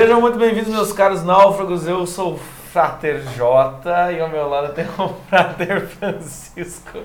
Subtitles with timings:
[0.00, 1.86] Sejam muito bem-vindos, meus caros náufragos.
[1.86, 2.38] Eu sou o
[2.72, 7.00] Frater J e ao meu lado tem o Frater Francisco.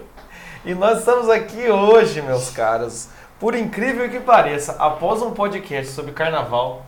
[0.63, 6.13] E nós estamos aqui hoje, meus caros, por incrível que pareça, após um podcast sobre
[6.13, 6.85] carnaval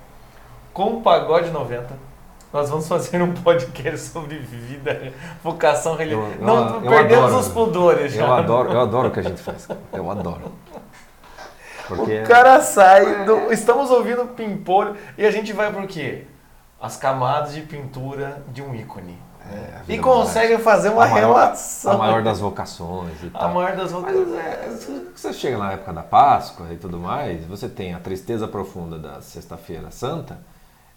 [0.72, 1.90] com o Pagode 90,
[2.54, 5.12] nós vamos fazer um podcast sobre vida,
[5.44, 6.36] vocação religiosa.
[6.40, 7.40] Não, eu perdemos adoro.
[7.42, 8.26] os pudores já.
[8.26, 9.68] Eu adoro, eu adoro o que a gente faz.
[9.92, 10.54] Eu adoro.
[11.88, 13.52] Porque O cara sai do.
[13.52, 16.26] Estamos ouvindo pimpolho e a gente vai por quê?
[16.82, 19.18] As camadas de pintura de um ícone.
[19.50, 21.94] É, a e consegue fazer uma a maior, relação.
[21.94, 23.54] a maior das vocações e A tal.
[23.54, 24.36] maior das Mas vocações.
[24.36, 28.46] é, se você chega na época da Páscoa e tudo mais, você tem a tristeza
[28.46, 30.38] profunda da Sexta-feira Santa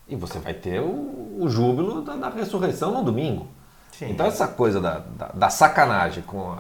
[0.09, 3.47] e você vai ter o, o júbilo da, da ressurreição no domingo.
[3.93, 4.11] Sim.
[4.11, 6.59] Então essa coisa da, da, da sacanagem com a,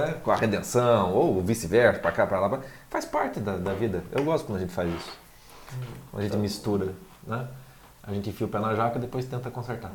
[0.00, 2.60] né, com a redenção ou vice-versa, pra cá, pra lá, pra-
[2.90, 4.02] faz parte da, da vida.
[4.12, 5.18] Eu gosto quando a gente faz isso.
[6.10, 6.88] Quando a gente mistura,
[7.26, 7.46] né?
[8.02, 9.92] A gente enfia o pé na jaca e depois tenta consertar.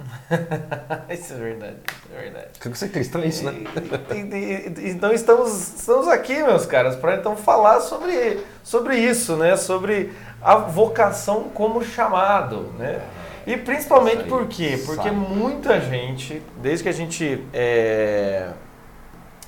[1.09, 1.75] Isso é verdade,
[2.15, 2.47] é verdade.
[2.53, 3.63] Porque você é cristão é isso, né?
[4.11, 9.35] E- e- e- Então estamos, estamos aqui, meus caras, para então falar sobre, sobre isso,
[9.35, 9.57] né?
[9.57, 13.01] Sobre a vocação como chamado, né?
[13.47, 14.79] E principalmente aí, por quê?
[14.85, 15.15] Porque sabe.
[15.15, 18.51] muita gente, desde que a gente é,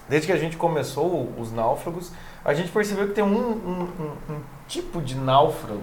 [0.09, 2.11] desde que a gente começou os náufragos,
[2.47, 5.81] a gente percebeu que tem um, um- um- um tipo de náufrago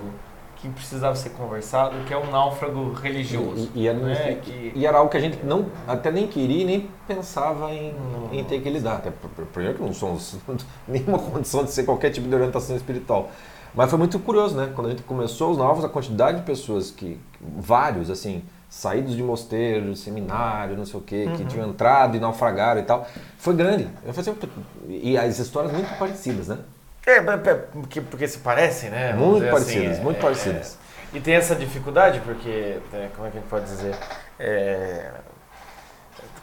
[0.56, 3.70] que precisava ser conversado, que é o náufrago religioso.
[3.74, 4.32] E, e era, né?
[4.32, 7.70] e- Que- e era algo que a gente não, até nem queria e nem pensava
[7.70, 8.32] em, Não.
[8.32, 8.94] em ter que lidar.
[8.96, 10.36] Até por- por- primeiro que não somos
[10.88, 13.30] nenhuma condição de ser qualquer tipo de orientação espiritual.
[13.74, 14.72] Mas foi muito curioso, né?
[14.74, 17.20] Quando a gente começou os novos, a quantidade de pessoas que,
[17.58, 18.42] vários, assim,
[18.74, 21.48] saídos de mosteiro, seminário, não sei o quê, que Uhum.
[21.48, 23.06] tinham entrado e naufragaram e tal,
[23.38, 23.88] foi grande.
[24.04, 24.48] Eu falei assim,
[24.88, 26.58] e as histórias muito parecidas, né?
[27.06, 29.12] É, é, porque, porque se parecem, né?
[29.12, 30.78] Vamos Muito dizer parecidas, assim, muito é, parecidas.
[31.12, 31.16] é.
[31.16, 33.94] E tem essa dificuldade, porque, é, como é que a gente pode dizer?
[34.38, 35.10] É,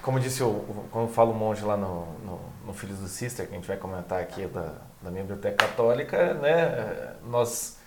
[0.02, 3.46] como disse o, o- como fala o monge lá no, no, no Filhos do Sister,
[3.48, 7.13] que a gente vai comentar aqui da, da minha biblioteca católica, né?
[7.30, 7.78] Nós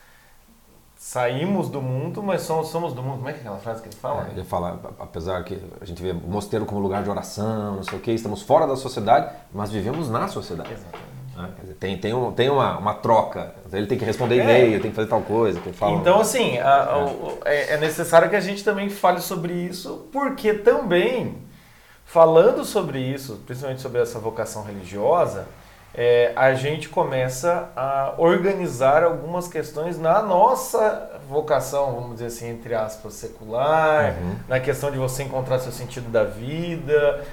[0.96, 3.16] saímos do mundo, mas somos, somos do mundo.
[3.16, 4.26] Como é que é aquela frase que ele fala?
[4.28, 7.82] É, ele fala, apesar que a gente vê o mosteiro como lugar de oração, não
[7.82, 10.72] sei o quê, estamos fora da sociedade, mas vivemos na sociedade.
[10.72, 11.14] Exatamente.
[11.36, 11.50] né?
[11.60, 13.54] Dizer, tem tem, um, tem uma, uma troca.
[13.72, 14.42] Ele tem que responder É.
[14.44, 15.60] e-mail, tem que fazer tal coisa.
[15.60, 19.20] Que fala, Então, assim, a- o- o- é, é necessário que a gente também fale
[19.20, 21.38] sobre isso, porque também,
[22.04, 25.46] falando sobre isso, principalmente sobre essa vocação religiosa,
[25.96, 32.74] é, a gente começa a organizar algumas questões na nossa vocação, vamos dizer assim, entre
[32.74, 34.34] aspas, secular, Uhum.
[34.48, 37.24] na questão de você encontrar seu sentido da vida,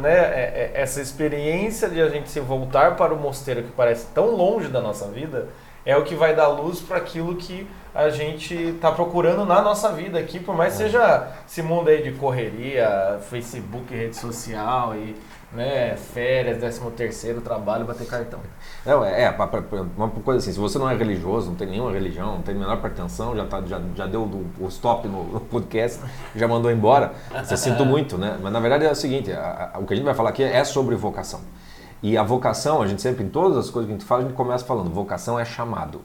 [0.00, 4.06] né, é- é- essa experiência de a gente se voltar para o mosteiro que parece
[4.14, 5.48] tão longe da nossa vida,
[5.84, 9.90] é o que vai dar luz para aquilo que a gente está procurando na nossa
[9.90, 15.16] vida aqui, por mais que seja esse mundo aí de correria, Facebook, rede social e
[15.54, 18.40] né, férias, 13 terceiro, trabalho, bater cartão.
[18.86, 18.90] É,
[19.24, 19.30] é,
[19.96, 22.78] uma coisa assim, se você não é religioso, não tem nenhuma religião, não tem menor
[22.80, 26.00] pretensão, já, tá, já, já deu o stop no, no podcast,
[26.34, 27.12] já mandou embora,
[27.44, 28.38] você sinto muito, né?
[28.42, 30.42] Mas na verdade é o seguinte, a- a- o que a gente vai falar aqui
[30.42, 31.40] é sobre vocação.
[32.02, 34.24] E a vocação, a gente sempre, em todas as coisas que a gente fala, a
[34.24, 36.02] gente começa falando, vocação é chamado.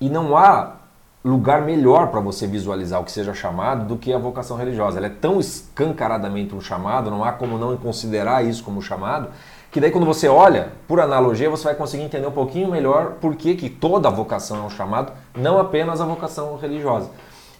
[0.00, 0.79] E não há
[1.24, 4.98] lugar melhor para você visualizar o que seja chamado do que a vocação religiosa.
[4.98, 9.28] Ela é tão escancaradamente um chamado, não há como não considerar isso como chamado,
[9.70, 13.36] que daí quando você olha, por analogia, você vai conseguir entender um pouquinho melhor por
[13.36, 17.10] que, que toda vocação é um chamado, não apenas a vocação religiosa.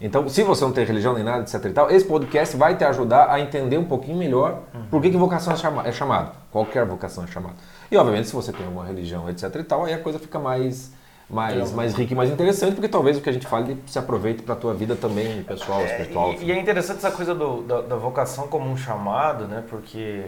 [0.00, 2.82] Então, se você não tem religião nem nada, etc e tal, esse podcast vai te
[2.84, 4.60] ajudar a entender um pouquinho melhor
[4.90, 6.32] por que, que vocação é, chama é chamado.
[6.50, 7.56] Qualquer vocação é chamado.
[7.90, 10.90] E, obviamente, se você tem alguma religião, etc e tal, aí a coisa fica mais,
[11.30, 14.42] mais, mais rica e mais interessante, porque talvez o que a gente fale se aproveite
[14.42, 16.32] para a tua vida também, pessoal, espiritual.
[16.34, 19.62] E, e é interessante essa coisa do- da, da vocação como um chamado, né?
[19.68, 20.24] Porque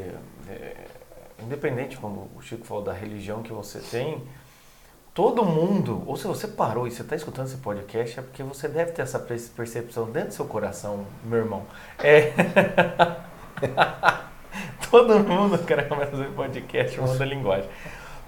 [0.48, 0.74] é,
[1.42, 4.22] independente, como o Chico falou, da religião que você tem,
[5.12, 8.68] todo mundo, ou se você parou e você está escutando esse podcast, é porque você
[8.68, 11.62] deve ter essa perce- percepção dentro do seu coração, meu irmão.
[11.98, 12.32] É.
[14.90, 17.68] todo mundo, cara, começa a fazer podcast, muda a linguagem.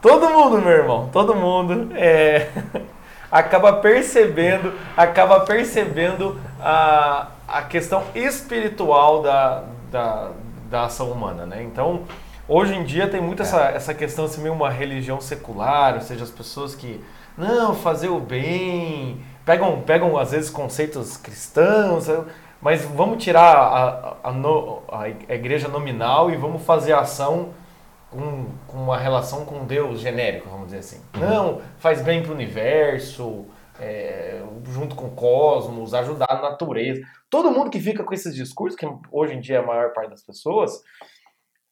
[0.05, 2.51] Todo mundo, meu irmão, todo mundo é,
[3.33, 10.31] acaba percebendo, acaba percebendo a, a questão espiritual da, da,
[10.69, 11.63] da ação humana, né?
[11.63, 12.03] Então,
[12.47, 16.23] hoje em dia tem muito essa, essa questão assim, meio uma religião secular, ou seja,
[16.23, 17.03] as pessoas que,
[17.39, 22.09] não, fazer o bem, pegam, pegam às vezes conceitos cristãos,
[22.61, 23.89] mas vamos tirar a,
[24.23, 27.55] a, a, no- a igreja nominal e vamos fazer a ação
[28.15, 31.03] com, com uma relação com Deus genérico, vamos dizer assim.
[31.19, 33.45] Não, faz bem para o universo,
[33.81, 37.03] é, junto com o cosmos, ajudar a natureza.
[37.29, 40.11] Todo mundo que fica com esses discursos, que hoje em dia é a maior parte
[40.11, 40.81] das pessoas,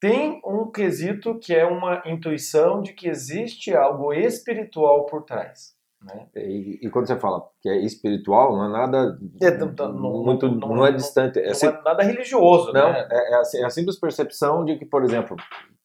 [0.01, 5.77] tem um quesito que é uma intuição de que existe algo espiritual por trás.
[6.05, 6.27] Né?
[6.35, 10.57] E, e, quando você fala que é espiritual, não é nada é, não, muito, não,
[10.57, 11.39] não, não, é distante.
[11.39, 13.07] É, não é nada religioso, não, né?
[13.09, 15.37] É, é, a, é, a, simples percepção de que, por exemplo,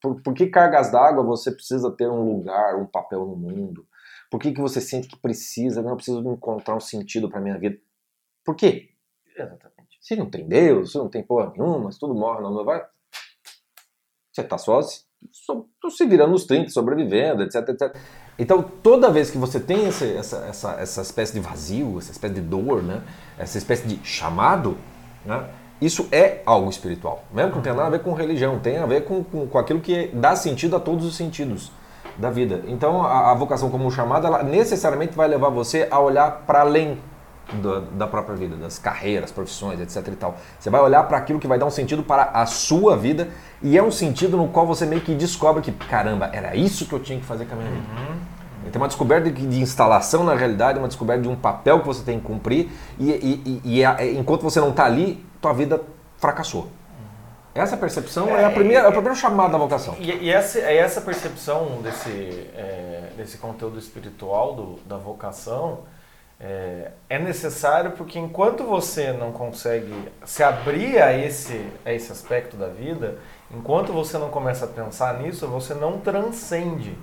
[0.02, 3.88] por, por que cargas d'água você precisa ter um lugar, um papel no mundo?
[4.30, 5.82] Por que, que você sente que precisa?
[5.82, 7.78] Não, preciso encontrar um sentido para minha vida.
[8.44, 8.90] Por quê?
[9.36, 9.98] Exatamente.
[10.02, 12.86] Se não tem Deus, se não tem porra nenhuma, se tudo morre, não vai.
[14.32, 14.82] Você está só,
[15.32, 17.96] só, só se virando nos 30, sobrevivendo, etc, etc.
[18.38, 22.36] Então, toda vez que você tem esse, essa, essa, essa espécie de vazio, essa espécie
[22.36, 23.04] de dor, né?
[23.38, 24.78] essa espécie de chamado,
[25.26, 25.50] né?
[25.82, 27.24] Isso é algo espiritual.
[27.32, 29.58] Mesmo que não tenha nada a ver com religião, tem a ver com, com, com
[29.58, 31.72] aquilo que dá sentido a todos os sentidos
[32.18, 32.64] da vida.
[32.68, 36.98] Então, a, a vocação como chamado, ela necessariamente vai levar você a olhar para além
[37.62, 40.36] da, da, própria vida, das carreiras, profissões, etc e tal.
[40.60, 43.30] Você vai olhar para aquilo que vai dar um sentido para a sua vida
[43.62, 46.94] e é um sentido no qual você meio que descobre que, caramba, era isso que
[46.94, 47.84] eu tinha que fazer com a minha vida.
[47.84, 48.38] Uhum.
[48.72, 52.04] Tem uma descoberta de, de, instalação na realidade, uma descoberta de um papel que você
[52.04, 52.70] tem que cumprir
[53.00, 55.81] e, e, e, e é, enquanto você não está ali, tua vida
[56.18, 56.69] fracassou.
[57.54, 59.95] Essa percepção é, é a primeira, é o primeiro chamado da vocação.
[60.00, 65.80] E, e essa, é essa percepção desse, é, desse conteúdo espiritual do, da vocação
[66.39, 69.92] é, é, necessário porque enquanto você não consegue
[70.24, 73.18] se abrir a esse, a esse aspecto da vida,
[73.50, 76.95] enquanto você não começa a pensar nisso, você não transcende.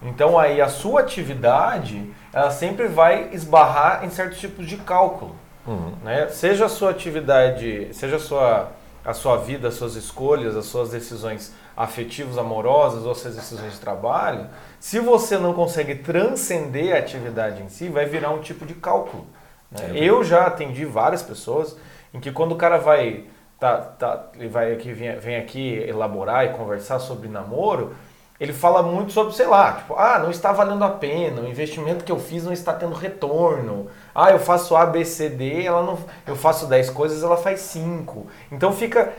[0.00, 5.34] Então aí a sua atividade, ela sempre vai esbarrar em certos tipos de cálculo.
[5.68, 5.92] Uhum.
[6.02, 6.28] Né?
[6.28, 8.72] Seja a sua atividade, seja a sua,
[9.04, 13.74] a sua vida, as suas escolhas, as suas decisões afetivas, amorosas ou as suas decisões
[13.74, 14.48] de trabalho,
[14.80, 19.26] se você não consegue transcender a atividade em si, vai virar um tipo de cálculo.
[19.70, 19.92] Né?
[19.94, 21.76] É eu já atendi várias pessoas
[22.12, 23.24] em que quando o cara vai,
[23.60, 27.94] tá, tá, ele vai aqui, vem, vem aqui elaborar e conversar sobre namoro,
[28.40, 32.04] ele fala muito sobre, sei lá, tipo, ah, não está valendo a pena, o investimento
[32.04, 33.88] que eu fiz não está tendo retorno.
[34.14, 37.60] Ah, eu faço A, B, C, D, ela não, eu faço 10 coisas, ela faz
[37.60, 38.26] 5.
[38.52, 39.12] Então fica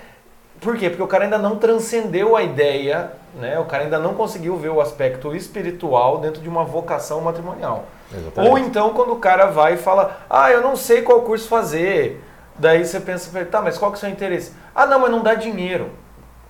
[0.60, 0.90] por quê?
[0.90, 3.58] Porque o cara ainda não transcendeu a ideia, né?
[3.60, 7.86] O cara ainda não conseguiu ver o aspecto espiritual dentro de uma vocação matrimonial.
[8.12, 8.52] Exatamente.
[8.52, 12.24] Ou então quando o cara vai e fala, ah, eu não sei qual curso fazer.
[12.58, 14.54] Daí você pensa, tá, mas qual que é o seu interesse?
[14.76, 15.92] Ah, não, mas não dá dinheiro.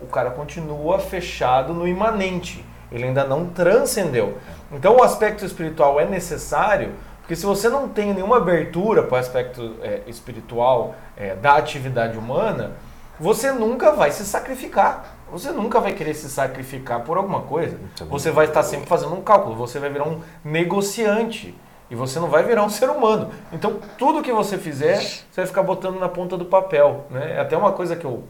[0.01, 2.65] O cara continua fechado no imanente.
[2.91, 4.37] Ele ainda não transcendeu.
[4.71, 9.19] Então o aspecto espiritual é necessário, porque se você não tem nenhuma abertura para o
[9.19, 12.71] aspecto é, espiritual é, da atividade humana,
[13.19, 15.17] você nunca vai se sacrificar.
[15.31, 17.77] Você nunca vai querer se sacrificar por alguma coisa.
[18.09, 21.55] Você vai estar sempre fazendo um cálculo, você vai virar um negociante.
[21.91, 23.31] E você não vai virar um ser humano.
[23.51, 27.05] Então, tudo que você fizer, você vai ficar botando na ponta do papel.
[27.09, 27.35] Né?
[27.35, 28.23] É até uma coisa que eu,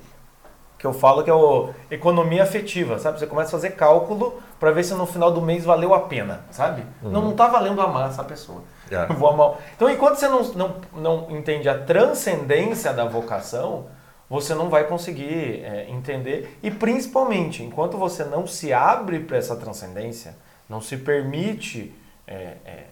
[0.79, 3.19] que eu falo que é o economia afetiva, sabe?
[3.19, 6.45] Você começa a fazer cálculo para ver se no final do mês valeu a pena,
[6.51, 6.83] sabe?
[7.03, 7.11] Uhum.
[7.11, 8.63] Não, não está valendo amar essa pessoa.
[8.89, 9.13] Yeah.
[9.19, 9.57] Vou amar.
[9.75, 13.87] Então, enquanto você não, não, não entende a transcendência da vocação,
[14.29, 16.57] você não vai conseguir é, entender.
[16.63, 20.37] E principalmente, enquanto você não se abre para essa transcendência,
[20.69, 21.93] não se permite
[22.25, 22.83] é, é,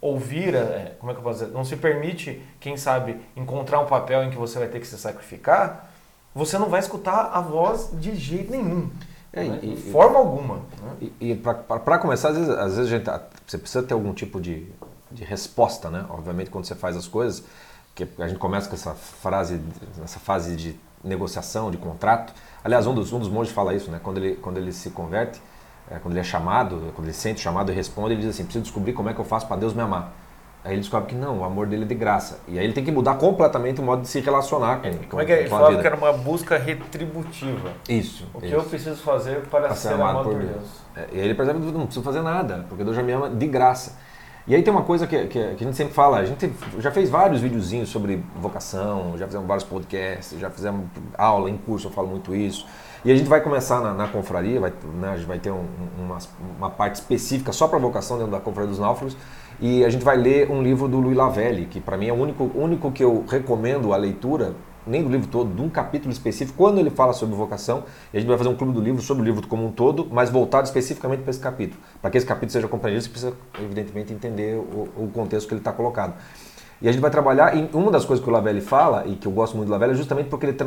[0.00, 1.52] ouvir, é, como é que eu posso dizer?
[1.52, 4.96] Não se permite, quem sabe, encontrar um papel em que você vai ter que se
[4.96, 5.90] sacrificar,
[6.34, 8.90] você não vai escutar a voz de jeito nenhum.
[9.32, 9.58] É, né?
[9.58, 10.56] de forma alguma.
[10.56, 11.10] Né?
[11.20, 13.10] E, e para começar, às vezes, às vezes gente,
[13.46, 14.66] você precisa ter algum tipo de,
[15.10, 16.04] de resposta, né?
[16.08, 17.44] Obviamente, quando você faz as coisas
[17.94, 19.60] que a gente começa com essa frase,
[20.02, 22.32] essa fase de negociação, de contrato.
[22.62, 24.00] Aliás, um dos, um dos monges fala isso, né?
[24.02, 25.40] Quando ele, quando ele se converte,
[25.90, 28.44] é, quando ele é chamado, quando ele sente o chamado e responde, ele diz assim:
[28.44, 30.12] preciso descobrir como é que eu faço para Deus me amar.
[30.64, 32.40] Aí ele descobre que não, o amor dele é de graça.
[32.48, 35.22] E aí ele tem que mudar completamente o modo de se relacionar com, com Como
[35.22, 37.72] é que ele falava que era uma busca retributiva?
[37.86, 38.26] Isso.
[38.32, 38.54] O que isso.
[38.54, 40.50] eu preciso fazer para, para ser, ser, amado, por Deus?
[40.50, 40.68] Deus.
[40.96, 43.28] É, e aí ele percebe que não preciso fazer nada, porque Deus já me ama
[43.28, 43.98] de graça.
[44.46, 46.90] E aí tem uma coisa que, que, que, a gente sempre fala, a gente já
[46.90, 51.90] fez vários videozinhos sobre vocação, já fizemos vários podcasts, já fizemos aula em curso, eu
[51.90, 52.66] falo muito isso.
[53.04, 55.66] E a gente vai começar na, na confraria, vai, né, a gente vai ter um,
[55.98, 56.18] uma,
[56.58, 59.14] uma, parte específica só para vocação dentro da Confraria dos Náufragos.
[59.66, 62.16] E a gente vai ler um livro do Louis Lavelli, que para mim é o
[62.16, 64.54] único, único que eu recomendo a leitura
[64.86, 68.20] nem do livro todo, de um capítulo específico, quando ele fala sobre vocação, e a
[68.20, 70.66] gente vai fazer um clube do livro sobre o livro como um todo, mas voltado
[70.66, 71.80] especificamente para esse capítulo.
[72.02, 75.62] Para que esse capítulo seja compreendido, você precisa, evidentemente, entender o, o contexto que ele
[75.62, 76.12] está colocado.
[76.82, 79.26] E a gente vai trabalhar, e uma das coisas que o Lavelli fala, e que
[79.26, 80.58] eu gosto muito do Lavelli, é justamente porque ele,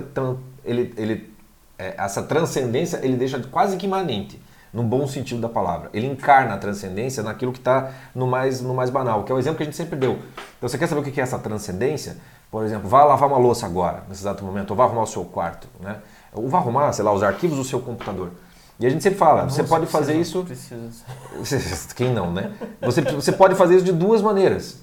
[0.65, 1.33] ele, ele
[1.77, 4.41] é, essa transcendência ele deixa quase que imanente.
[4.73, 5.89] No bom sentido da palavra.
[5.93, 9.39] Ele encarna a transcendência naquilo que está no mais, no mais banal, que é o
[9.39, 10.19] exemplo que a gente sempre deu.
[10.57, 12.17] Então, você quer saber o que é essa transcendência?
[12.51, 15.25] Por exemplo, vá lavar uma louça agora, nesse exato momento, ou vá arrumar o seu
[15.25, 15.97] quarto, né?
[16.33, 18.31] Ou vá arrumar, sei lá, os arquivos do seu computador.
[18.79, 20.45] E a gente sempre fala, você pode fazer isso.
[21.95, 22.53] Quem não, né?
[22.81, 24.79] Você, você pode fazer isso de duas maneiras.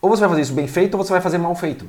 [0.00, 1.88] Ou você vai fazer isso bem feito, ou você vai fazer mal feito.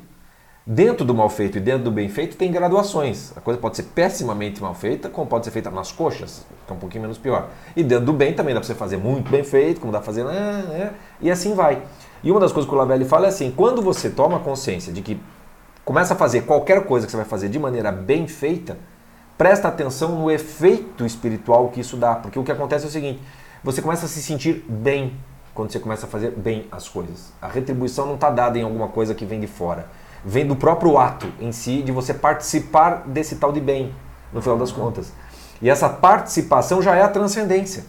[0.64, 3.36] Dentro do mal feito e dentro do bem feito tem graduações.
[3.36, 6.76] A coisa pode ser pessimamente mal feita, como pode ser feita nas coxas, que é
[6.76, 7.48] um pouquinho menos pior.
[7.74, 10.06] E dentro do bem também dá para você fazer muito bem feito, como dá para
[10.06, 11.82] fazer, né, e assim vai.
[12.22, 15.02] E uma das coisas que o Lavelli fala é assim: quando você toma consciência de
[15.02, 15.20] que
[15.84, 18.78] começa a fazer qualquer coisa que você vai fazer de maneira bem feita,
[19.36, 22.14] presta atenção no efeito espiritual que isso dá.
[22.14, 23.20] Porque o que acontece é o seguinte:
[23.64, 25.16] você começa a se sentir bem
[25.52, 27.32] quando você começa a fazer bem as coisas.
[27.42, 29.88] A retribuição não está dada em alguma coisa que vem de fora
[30.24, 33.94] vem do próprio ato em si de você participar desse tal de bem,
[34.32, 35.12] no final das contas.
[35.60, 37.84] E essa participação já é a transcendência.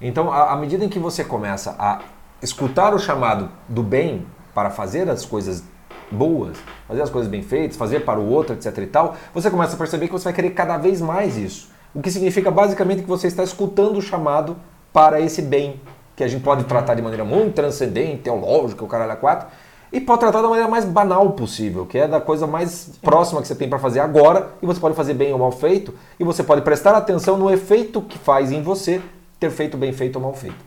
[0.00, 2.00] Então, à medida em que você começa a
[2.42, 5.64] escutar o chamado do bem para fazer as coisas
[6.10, 9.74] boas, fazer as coisas bem feitas, fazer para o outro, etc e tal, você começa
[9.74, 11.70] a perceber que você vai querer cada vez mais isso.
[11.94, 14.56] O que significa basicamente que você está escutando o chamado
[14.92, 15.80] para esse bem,
[16.14, 19.48] que a gente pode tratar de maneira muito transcendente, teológica, o caralho a quatro,
[19.92, 23.48] e pode tratar da maneira mais banal possível, que é da coisa mais próxima que
[23.48, 26.42] você tem para fazer agora, e você pode fazer bem ou mal feito, e você
[26.42, 29.00] pode prestar atenção no efeito que faz em você
[29.38, 30.64] ter feito bem feito ou mal feito.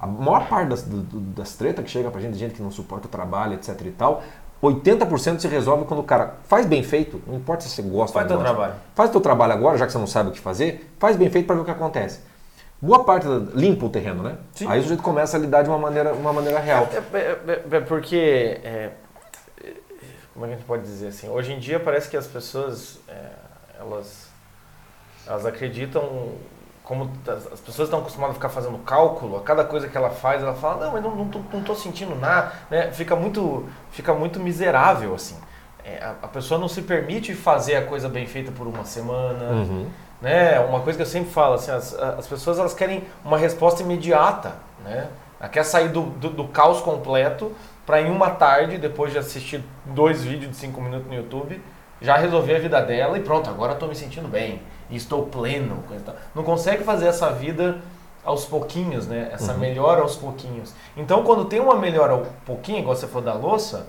[0.00, 3.10] A maior parte das, das tretas que chega pra gente, gente que não suporta o
[3.10, 4.22] trabalho, etc e tal,
[4.62, 8.30] 80% se resolve quando o cara faz bem feito, não importa se você gosta faz
[8.30, 8.44] ou não.
[8.44, 8.80] Faz teu trabalho.
[8.94, 11.46] Faz teu trabalho agora, já que você não sabe o que fazer, faz bem feito
[11.46, 12.20] para ver o que acontece.
[12.82, 14.38] Boa parte limpa o terreno, né?
[14.54, 14.66] Sim.
[14.68, 16.88] Aí o sujeito começa a lidar de uma maneira, uma maneira real.
[16.92, 18.60] É, é, é, é porque.
[18.64, 18.90] É,
[20.34, 21.28] como é que a gente pode dizer assim?
[21.28, 23.28] Hoje em dia parece que as pessoas é,
[23.78, 24.26] elas,
[25.24, 26.32] elas acreditam.
[26.82, 30.42] Como as pessoas estão acostumadas a ficar fazendo cálculo, a cada coisa que ela faz,
[30.42, 32.90] ela fala, não, mas não, não, tô, não tô sentindo nada, né?
[32.90, 35.36] Fica muito, fica muito miserável, assim.
[35.84, 39.44] É, a, a, pessoa não se permite fazer a coisa bem feita por uma semana,
[39.52, 39.86] uhum
[40.22, 40.60] né?
[40.60, 44.54] Uma coisa que eu sempre falo, assim, as, as pessoas elas querem uma resposta imediata,
[44.84, 45.08] né?
[45.38, 47.52] Ela quer sair do, do, do caos completo
[47.84, 51.60] para em uma tarde, depois de assistir dois vídeos de cinco minutos no YouTube,
[52.00, 55.82] já resolver a vida dela e pronto, agora estou me sentindo bem, estou pleno.
[56.34, 57.80] Não consegue fazer essa vida
[58.24, 59.28] aos pouquinhos, né?
[59.32, 59.58] Essa uhum.
[59.58, 60.72] melhora aos pouquinhos.
[60.96, 63.88] Então, quando tem uma melhora ao pouquinho, igual você falou da louça,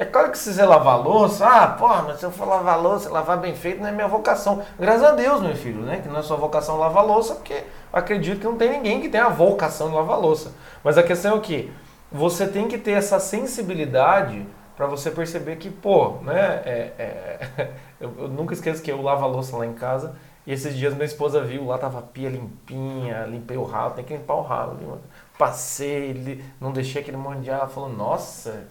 [0.00, 3.10] é claro que se você lavar louça, ah, pô, mas se eu for lavar louça,
[3.10, 4.62] lavar bem feito não é minha vocação.
[4.78, 6.00] Graças a Deus, meu filho, né?
[6.00, 9.26] Que não é sua vocação lavar louça, porque acredito que não tem ninguém que tenha
[9.26, 10.54] a vocação de lavar louça.
[10.82, 11.70] Mas a questão é o que?
[12.10, 16.62] Você tem que ter essa sensibilidade para você perceber que, pô, né?
[16.64, 20.16] É, é, eu, eu, nunca esqueço que eu lavo a louça lá em casa
[20.46, 24.04] e esses dias minha esposa viu, lá tava a pia limpinha, limpei o ralo, tem
[24.06, 24.98] que limpar o ralo.
[25.36, 28.66] Passei, não deixei aquele monte de ar, ela falou, nossa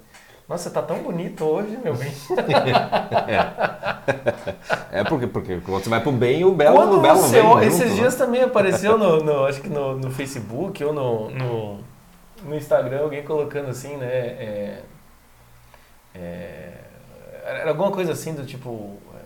[0.49, 2.11] nossa, você tá tão bonito hoje, meu bem.
[4.91, 4.97] é.
[4.99, 7.67] é porque, porque você vai pro bem e o belo, Quando o belo você, vem
[7.67, 8.25] Esses junto, dias né?
[8.25, 11.79] também apareceu no, no, acho que no, no Facebook ou no, no,
[12.43, 14.07] no, Instagram alguém colocando assim, né?
[14.07, 14.81] É,
[16.15, 16.73] é,
[17.45, 18.97] era alguma coisa assim do tipo.
[19.13, 19.19] É,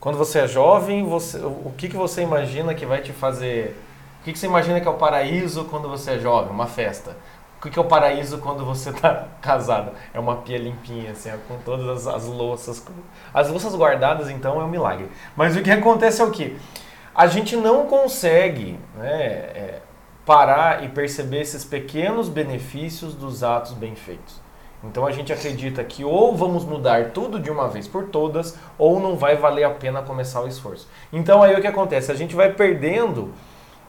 [0.00, 3.76] quando você é jovem, você, o que, que você imagina que vai te fazer.
[4.20, 6.50] O que, que você imagina que é o paraíso quando você é jovem?
[6.50, 7.16] Uma festa.
[7.64, 9.92] O que é o paraíso quando você está casado?
[10.12, 12.86] É uma pia limpinha, assim, com todas as, as, louças.
[13.32, 15.08] As louças guardadas, então, é um milagre.
[15.34, 16.56] Mas o que acontece é o que?
[17.14, 19.80] A gente não consegue né, é,
[20.26, 24.42] parar e perceber esses pequenos benefícios dos atos bem feitos.
[24.82, 29.00] Então a gente acredita que ou vamos mudar tudo de uma vez por todas, ou
[29.00, 30.86] não vai valer a pena começar o esforço.
[31.10, 32.12] Então aí o que acontece?
[32.12, 33.32] A gente vai perdendo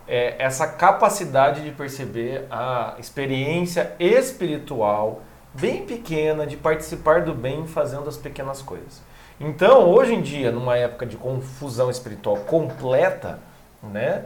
[0.07, 5.21] é, essa capacidade de perceber a experiência espiritual
[5.53, 9.01] bem pequena de participar do bem fazendo as pequenas coisas.
[9.39, 13.39] Então, hoje em dia, numa época de confusão espiritual completa,
[13.83, 14.25] né?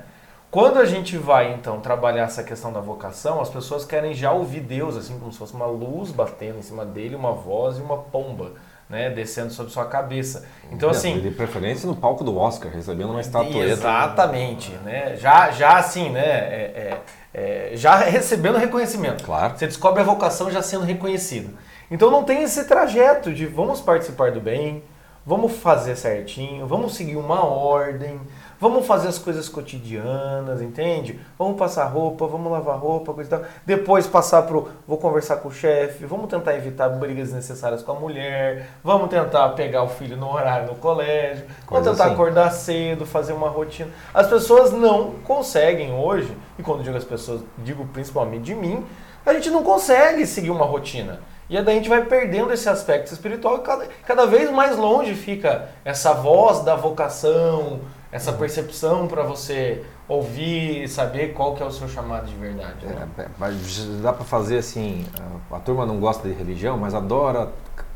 [0.52, 4.62] Quando a gente vai então trabalhar essa questão da vocação, as pessoas querem já ouvir
[4.62, 7.98] Deus assim como se fosse uma luz batendo em cima dele, uma voz e uma
[7.98, 8.54] pomba
[8.90, 10.46] né, descendo sobre sua cabeça.
[10.72, 11.20] Então, assim.
[11.20, 13.60] De preferência no palco do Oscar, recebendo uma estatueta.
[13.60, 15.16] Exatamente, né?
[15.16, 16.26] Já, já assim, né?
[16.26, 16.98] É,
[17.34, 19.24] é, é, já recebendo reconhecimento.
[19.24, 19.56] Claro.
[19.56, 21.56] Você descobre a vocação já sendo reconhecido.
[21.92, 24.84] Então não tem esse trajeto de vamos participar do bem,
[25.26, 28.20] vamos fazer certinho, vamos seguir uma ordem,
[28.60, 31.18] Vamos fazer as coisas cotidianas, entende?
[31.38, 33.50] Vamos passar roupa, vamos lavar roupa, coisa e tal.
[33.66, 34.70] Depois passar pro.
[34.86, 39.48] Vou conversar com o chefe, vamos tentar evitar brigas necessárias com a mulher, vamos tentar
[39.50, 42.14] pegar o filho no horário no colégio, vamos Coisa tentar assim.
[42.14, 43.90] acordar cedo, fazer uma rotina.
[44.14, 48.86] As pessoas não conseguem hoje, e quando digo as pessoas, digo principalmente de mim,
[49.26, 51.22] a gente não consegue seguir uma rotina.
[51.50, 54.78] E aí daí a gente vai perdendo esse aspecto espiritual e cada, cada vez mais
[54.78, 57.80] longe fica essa voz da vocação,
[58.12, 62.86] essa percepção para você ouvir e saber qual que é o seu chamado de verdade.
[62.86, 63.08] né?
[63.18, 65.06] É, é, mas dá pra fazer assim,
[65.52, 67.50] a, a turma não gosta de religião, mas adora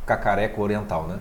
[0.05, 1.19] cacareco oriental, né?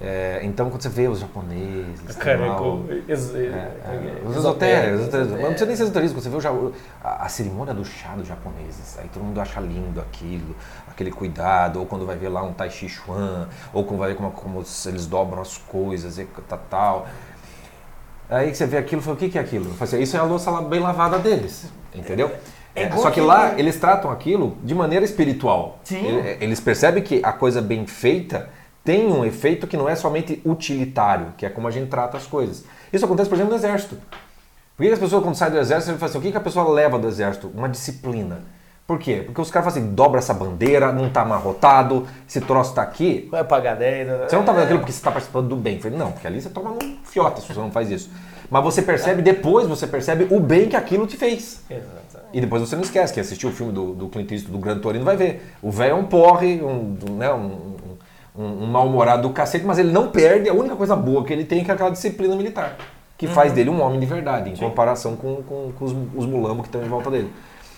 [0.00, 5.00] É, então quando você vê os japoneses, Careco, tal, ex- é, é, os esotérico, esotéricos,
[5.00, 5.40] os esotéricos.
[5.40, 6.72] não precisa nem ser esoterismo, você vê o-
[7.04, 10.56] a, a cerimônia do chá dos japoneses, aí todo mundo acha lindo aquilo,
[10.90, 14.16] aquele cuidado, ou quando vai ver lá um Tai Chi Chuan, ou quando vai ver
[14.16, 17.06] como, como eles dobram as coisas e tal, tal.
[18.34, 19.66] Aí você vê aquilo e fala, o que que é aquilo?
[19.66, 22.30] Eu falo assim, isso é a louça bem lavada deles, entendeu?
[22.74, 25.78] É É, igual só que que- lá eles tratam aquilo de maneira espiritual.
[25.84, 26.06] Sim.
[26.06, 28.48] Ele- Eles percebem que a coisa bem feita
[28.82, 32.26] tem um efeito que não é somente utilitário, que é como a gente trata as
[32.26, 32.64] coisas.
[32.92, 33.96] Isso acontece, por exemplo, no exército.
[34.76, 36.40] Por que que as pessoas, quando saem do exército, falam assim, o que que a
[36.40, 37.50] pessoa leva do exército?
[37.54, 38.40] Uma disciplina.
[38.86, 39.22] Por quê?
[39.24, 43.28] Porque os caras falam assim, dobra essa bandeira, não tá amarrotado, esse troço tá aqui,
[43.30, 44.08] Vai pagar 10.
[44.28, 45.76] você não tá fazendo aquilo porque você está participando do bem.
[45.76, 48.10] Eu falei, não, porque ali você toma num fiote se você não faz isso.
[48.50, 51.62] Mas você percebe, depois você percebe o bem que aquilo te fez.
[51.70, 52.02] Exatamente.
[52.34, 54.78] E depois você não esquece, que assistiu o filme do, do Clint Eastwood, do Gran
[54.78, 55.54] Torino, vai ver.
[55.62, 57.76] O velho é um porre, um, um, né, um,
[58.36, 60.48] um- um mal-humorado do cacete, mas ele não perde.
[60.48, 62.76] A única coisa boa que ele tem é aquela disciplina militar,
[63.16, 66.62] que faz dele um homem de verdade, em comparação com, com- com os, os mulambos
[66.62, 67.30] que estão em volta dele.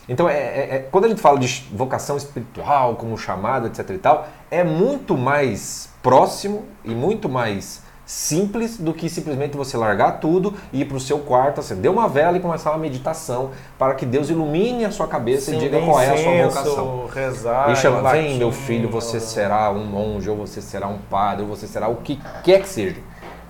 [0.08, 3.98] Então, é, é- é- quando a gente fala de vocação espiritual, como chamado, etc e
[3.98, 10.52] tal, é muito mais próximo e muito mais simples do que simplesmente você largar tudo
[10.72, 14.04] e ir para o seu quarto, acender uma vela e começar uma meditação para que
[14.04, 17.06] Deus ilumine a sua cabeça e diga qual é a sua vocação.
[17.06, 20.86] Rezar, E chama, em vem latim, meu filho, você será um monge, ou você será
[20.86, 22.96] um padre, ou você será o que quer que seja.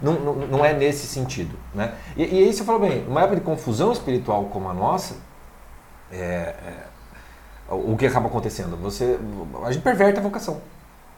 [0.01, 1.57] Não, não, não é nesse sentido.
[1.75, 1.93] Né?
[2.17, 5.17] E, e aí você falou bem, numa época de confusão espiritual como a nossa,
[6.15, 6.55] é,
[7.69, 8.77] é, o que acaba acontecendo?
[8.79, 9.19] Você,
[9.65, 10.61] a gente perverte a vocação.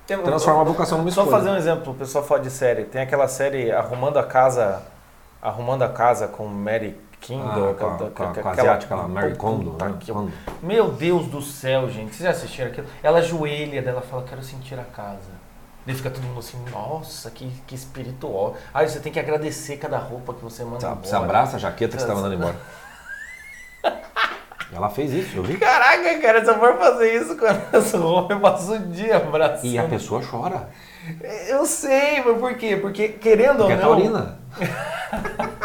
[0.07, 1.39] Transforma a vocação numa Só escolha.
[1.39, 2.85] fazer um exemplo, o pessoal fala de série.
[2.85, 4.81] Tem aquela série Arrumando a Casa,
[5.43, 7.71] Arrumando a Casa com Mary Kindle.
[7.71, 9.95] Ah, com a- aquela- com a- com a aquela- asiática lá, Mary Kondo, né?
[9.99, 10.31] que- Kondo.
[10.63, 12.11] Meu Deus do céu, gente.
[12.15, 12.87] Vocês já assistiram aquilo?
[13.03, 15.47] Ela ajoelha dela fala, quero sentir a casa.
[15.85, 18.55] Daí fica todo mundo assim, nossa, que, que espiritual.
[18.75, 21.07] Aí você tem que agradecer cada roupa que você manda Você, embora.
[21.07, 22.55] você abraça a jaqueta que você está mandando embora.
[24.77, 25.57] Ela fez isso, eu vi.
[25.57, 29.65] Caraca, cara, se eu for fazer isso com essa roupa, eu passo o dia abraçando.
[29.67, 30.69] E a pessoa chora.
[31.49, 32.77] Eu sei, mas por quê?
[32.77, 34.39] Porque querendo Porque é ou não, taurina.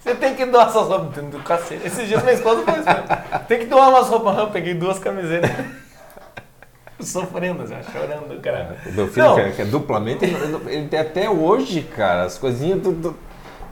[0.00, 1.86] você tem que doar suas roupas do cacete.
[1.86, 3.04] Esses dias minha esposa foi isso mesmo.
[3.46, 5.50] Tem que doar umas roupas, eu peguei duas camisetas.
[7.00, 8.76] Sofrendo, assim, chorando, cara.
[8.86, 9.34] O meu filho, Não.
[9.34, 13.16] que é, é duplamente, ele, tem até hoje, cara, as coisinhas do, do-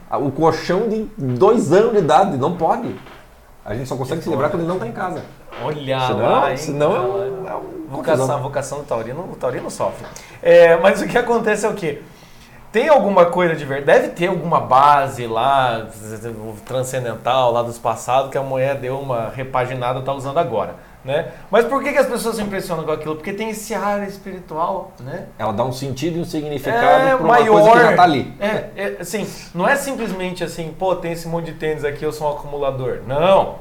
[0.09, 2.95] a- O colchão de dois anos de idade, não pode.
[3.69, 5.21] A gente só consegue se quando ele não está em casa.
[5.63, 6.57] Olha Senão, lá, hein?
[6.57, 10.07] senão é um- é um vocação, a vocação do taurino, o taurino sofre.
[10.41, 12.01] É, mas o que acontece é o quê?
[12.71, 13.99] Tem alguma coisa de verdade?
[14.01, 15.87] Deve ter alguma base lá,
[16.65, 20.73] transcendental, lá dos passados, que a mulher deu uma repaginada, tá usando agora.
[21.03, 21.31] Né?
[21.49, 23.15] Mas por que, que as pessoas se impressionam com aquilo?
[23.15, 25.27] Porque tem esse ar espiritual, né?
[25.37, 27.61] Ela dá um sentido e um significado é para uma maior.
[27.61, 28.33] coisa que já está ali.
[28.37, 32.11] É, é, assim, não é simplesmente assim, pô, tem esse monte de tênis aqui, eu
[32.11, 32.99] sou um acumulador.
[33.07, 33.55] Não.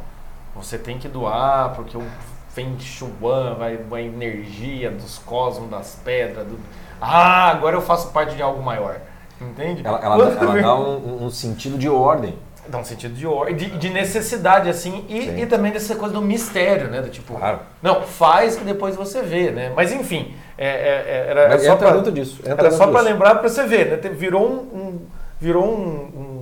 [0.56, 2.02] Você tem que doar, porque o
[2.48, 3.08] Feng Shui
[3.56, 6.44] vai a energia dos cosmos, das pedras.
[6.44, 6.58] Do...
[7.00, 9.00] Ah, agora eu faço parte de algo maior.
[9.40, 9.86] Entende?
[9.86, 12.36] Ela, ela, ela dá um, um sentido de ordem.
[12.68, 16.20] Dá um sentido de ordem, de, de necessidade, assim, e, e também dessa coisa do
[16.20, 17.00] mistério, né?
[17.00, 17.60] Do tipo, Claro.
[17.82, 19.72] não, faz que depois você vê, né?
[19.74, 22.40] Mas enfim, é, é- é- era Mas só pra, disso.
[22.44, 24.10] Era só para lembrar para você ver, né?
[24.10, 25.00] Virou um, um-
[25.40, 26.37] virou um, um-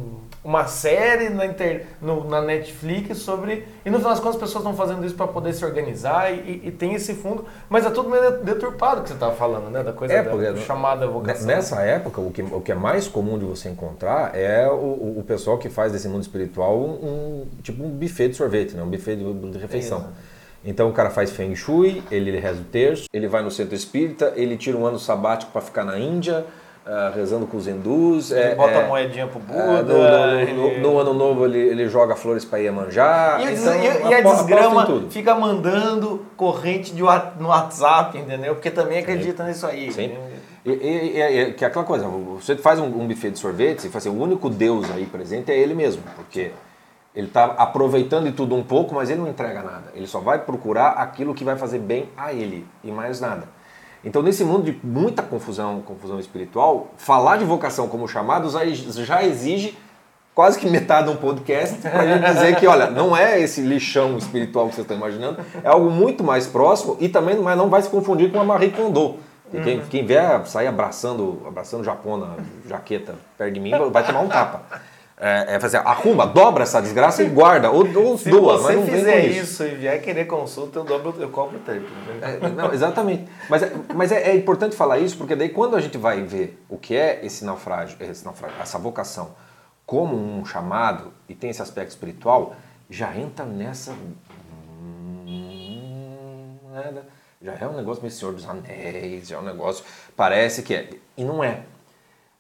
[0.47, 4.63] uma série na, inter, no- na Netflix sobre e no final das contas as pessoas
[4.65, 8.09] estão fazendo isso para poder se organizar e, e- tem esse fundo, mas é tudo
[8.09, 9.83] meio deturpado que você estava falando, né?
[9.83, 11.47] Da coisa É, da, porque chamada vocação.
[11.49, 15.25] Nessa época, o que, o que é mais comum de você encontrar é o, o-
[15.27, 18.83] pessoal que faz desse mundo espiritual um, tipo um buffet de sorvete, né?
[18.85, 20.07] um buffet de, de refeição.
[20.65, 24.33] Então o cara faz Feng Shui, ele reza o terço, ele vai no centro espírita,
[24.37, 26.45] ele tira um ano sabático para ficar na Índia,
[26.87, 28.31] ah, rezando com os hindus.
[28.31, 29.43] Ele é- bota é- a moedinha pro é,
[29.77, 29.83] Buda.
[29.83, 33.39] no, no- ele- no- no ano novo ele, ele joga flores para Iemanjá.
[33.41, 37.03] E, então, e- e a em desgrama fica mandando corrente de,
[37.41, 38.55] no WhatsApp, entendeu?
[38.55, 39.93] Porque também acredita nisso aí.
[39.93, 40.17] Sim.
[40.65, 43.99] E, e- que é aquela coisa, você faz um, um buffet de sorvetes e fala
[43.99, 46.51] assim, o único Deus aí presente é ele mesmo, porque
[47.15, 49.85] ele está aproveitando de tudo um pouco, mas ele não entrega nada.
[49.95, 53.56] Ele só vai procurar aquilo que vai fazer bem a ele e mais nada.
[54.07, 59.25] Então, nesse mundo de muita confusão, confusão espiritual, falar de vocação como chamados aí já
[59.25, 59.77] exige
[60.33, 64.17] quase que metade de um podcast para gente dizer que, olha, não é esse lixão
[64.17, 67.83] espiritual que vocês estão imaginando, é algo muito mais próximo e também mas não vai
[67.83, 69.17] se confundir com a Marie Kondo.
[69.53, 72.37] E quem, quem vier sair abraçando, abraçando Japão na
[72.69, 74.63] jaqueta perto de mim vai tomar um tapa.
[75.19, 78.83] É, é fazer, arruma, dobra essa desgraça e guarda, ou, ou Se doa, mas não
[78.85, 79.41] vem com isso.
[79.41, 79.65] isso.
[79.65, 81.89] e vier querer consulta, eu dobro, eu cobro o triplo.
[81.89, 82.39] né?
[82.43, 83.25] É, não, exatamente.
[83.49, 86.63] Mas, é, mas é, é importante falar isso, porque daí quando a gente vai ver
[86.69, 89.31] o que é esse naufrágio, esse naufrágio, essa vocação
[89.87, 92.55] como um chamado e tem esse aspecto espiritual,
[92.91, 93.93] já entra nessa.
[95.23, 97.07] hum, nada.
[97.41, 99.85] Já é um negócio meio Senhor dos Anéis, já é um negócio.
[100.17, 100.91] Parece que é.
[101.17, 101.63] E não é.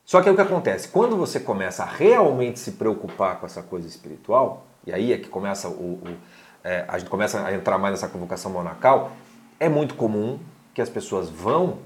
[0.06, 0.86] Só que aí o que acontece?
[0.88, 5.28] Quando você começa a realmente se preocupar com essa coisa espiritual, e aí é que
[5.28, 6.16] começa o, o-
[6.62, 9.10] é, a gente começa a entrar mais nessa convocação monacal,
[9.58, 10.38] é muito comum
[10.72, 11.78] que as pessoas vão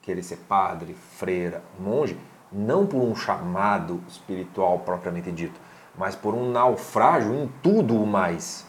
[0.00, 2.18] querer ser padre, freira, monge,
[2.50, 5.60] não por um chamado espiritual propriamente dito,
[5.96, 8.66] mas por um naufrágio em tudo o mais.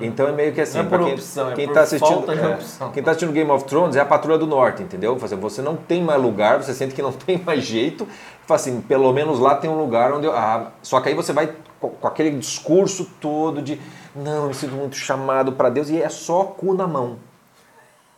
[0.00, 2.58] Então é meio que assim, Não é por quem, opção, é quem tá assistindo, é,
[2.92, 5.16] quem tá assistindo Game of Thrones é a Patrulha do Norte, entendeu?
[5.22, 8.06] Assim, Você não tem mais lugar, você sente que não tem mais jeito.
[8.48, 11.54] Assim, pelo menos lá tem um lugar onde eu, ah, só que aí você vai
[11.80, 13.80] com, aquele discurso todo de
[14.14, 17.18] não, eu me sinto muito chamado para Deus e é só cu na mão.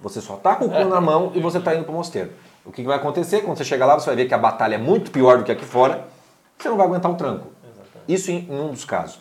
[0.01, 2.31] Você só tá com o cu na mão e você tá indo pro mosteiro.
[2.65, 3.43] O que que vai acontecer?
[3.43, 5.53] Quando você chegar lá, você vai ver que a batalha é muito pior do que
[5.53, 6.07] aqui fora.
[6.59, 7.47] Você não vai aguentar o tranco.
[8.09, 9.21] Isso em, em um dos casos.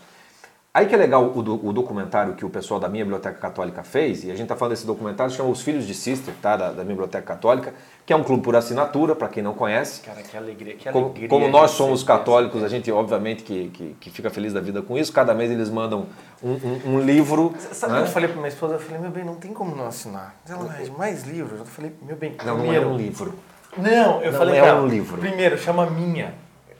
[0.75, 3.81] Aí que é legal o, do- o documentário que o pessoal da minha Biblioteca Católica
[3.81, 6.57] fez, e a gente tá falando desse documentário, chama Os Filhos de Sister, tá?
[6.57, 7.73] Da, da minha Biblioteca Católica,
[8.05, 10.01] que é um clube por assinatura, para quem não conhece.
[10.01, 11.29] Cara, que alegria, que Como, alegria.
[11.29, 14.97] como nós somos católicos, a gente obviamente que, que, que fica feliz da vida com
[14.97, 15.13] isso.
[15.13, 16.07] Cada mês eles mandam
[16.43, 17.53] um, um- um livro.
[17.71, 18.01] Sabe o né?
[18.01, 18.73] que eu falei pra minha esposa?
[18.73, 20.35] Eu falei, meu bem, não tem como não assinar.
[20.49, 21.57] Ela, mas mais livros?
[21.57, 22.89] Eu falei, meu bem, Não, não é primeiro...
[22.89, 23.33] um livro.
[23.77, 25.17] Não, eu Não falei é um livro.
[25.19, 26.33] Primeiro, chama minha.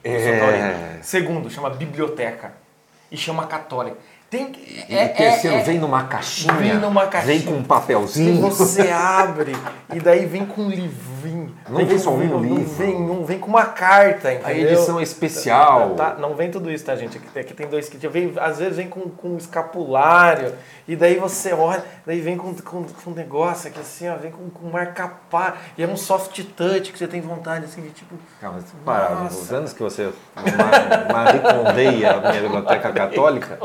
[0.04, 0.98] É.
[1.00, 2.65] Segundo, chama biblioteca.
[3.10, 3.96] E chama católica.
[4.28, 6.52] Tem que- E o terceiro vem numa caixinha.
[6.54, 7.34] Vem numa caixinha.
[7.38, 8.40] Vem com um papelzinho.
[8.50, 9.52] você abre
[9.94, 11.54] e daí vem com um livrinho.
[11.68, 12.64] Não vem com- só um não livro.
[12.74, 14.46] Vem, um, vem com uma carta, entendeu?
[14.48, 15.90] A edição é especial.
[15.94, 17.18] Tá, não vem tudo isso, tá, gente?
[17.18, 18.10] Aqui, tem- aqui tem dois kits.
[18.10, 20.52] Vem, às vezes vem com, com um escapulário,
[20.88, 24.30] e daí você olha, daí vem com, com, com um negócio aqui assim, ó, vem
[24.30, 28.14] com, com marca-pá, e é um soft touch que você tem vontade, assim, de tipo.
[28.40, 30.44] Calma, para, os anos que você ma-
[31.12, 33.58] maricondeia a minha biblioteca católica,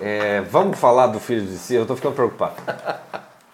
[0.00, 2.54] é, vamos falar do filho de si, eu tô ficando preocupado.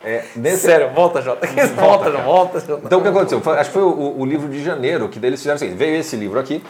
[0.03, 1.47] É, nesse- Sério, volta, Jota.
[1.75, 2.25] Volta, cara.
[2.25, 2.83] volta, Jota.
[2.87, 3.41] Então o que aconteceu?
[3.41, 5.97] Foi- acho que foi o, o livro de janeiro, que eles fizeram o seguinte, veio
[5.97, 6.63] esse livro aqui,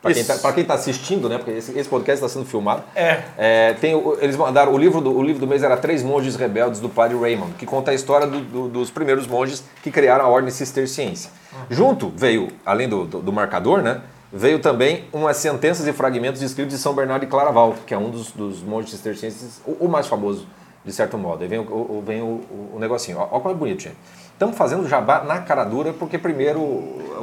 [0.00, 0.40] para quem, Isso.
[0.40, 3.20] tá, quem tá assistindo, né, porque esse, esse podcast está sendo filmado, É.
[3.36, 6.36] É, tem, o- eles mandaram, o livro, do, o livro do mês era Três Monges
[6.36, 10.24] Rebeldes, do padre Raymond, que conta a história do- do- dos primeiros monges que criaram
[10.24, 11.30] a ordem cisterciense.
[11.68, 14.00] Junto veio, além do, do- do marcador, né,
[14.32, 17.98] veio também umas sentenças e fragmentos de escritos de São Bernardo de Claraval, que é
[17.98, 20.46] um dos, dos monges cistercienses, o, o mais famoso,
[20.84, 21.42] de certo modo.
[21.42, 22.40] Aí vem o, o- vem o,
[22.74, 23.18] o- negocinho.
[23.18, 23.96] Ó como é bonito, gente.
[24.32, 26.60] Estamos fazendo jabá na cara dura, porque primeiro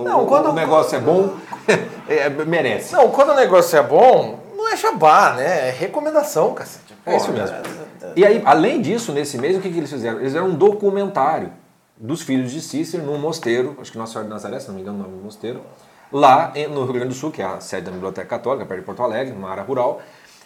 [0.04, 1.34] Não, quando- o negócio é bom,
[2.10, 2.94] é, merece.
[2.94, 5.70] Não, quando o negócio é bom, não é jabá, né?
[5.70, 6.94] É recomendação, cacete.
[7.06, 7.56] É isso mesmo.
[7.56, 7.64] é-
[8.16, 10.18] E aí, além disso, nesse mês, o que, que eles fizeram?
[10.18, 11.52] Eles fizeram um documentário
[11.98, 14.82] dos filhos de Cícero num mosteiro, acho que Nossa Senhora de Nazaré, se não me
[14.82, 15.62] engano, o nome do mosteiro,
[16.12, 18.86] lá no Rio Grande do Sul, que é a sede da Biblioteca Católica, perto de
[18.86, 20.02] Porto Alegre, numa área rural.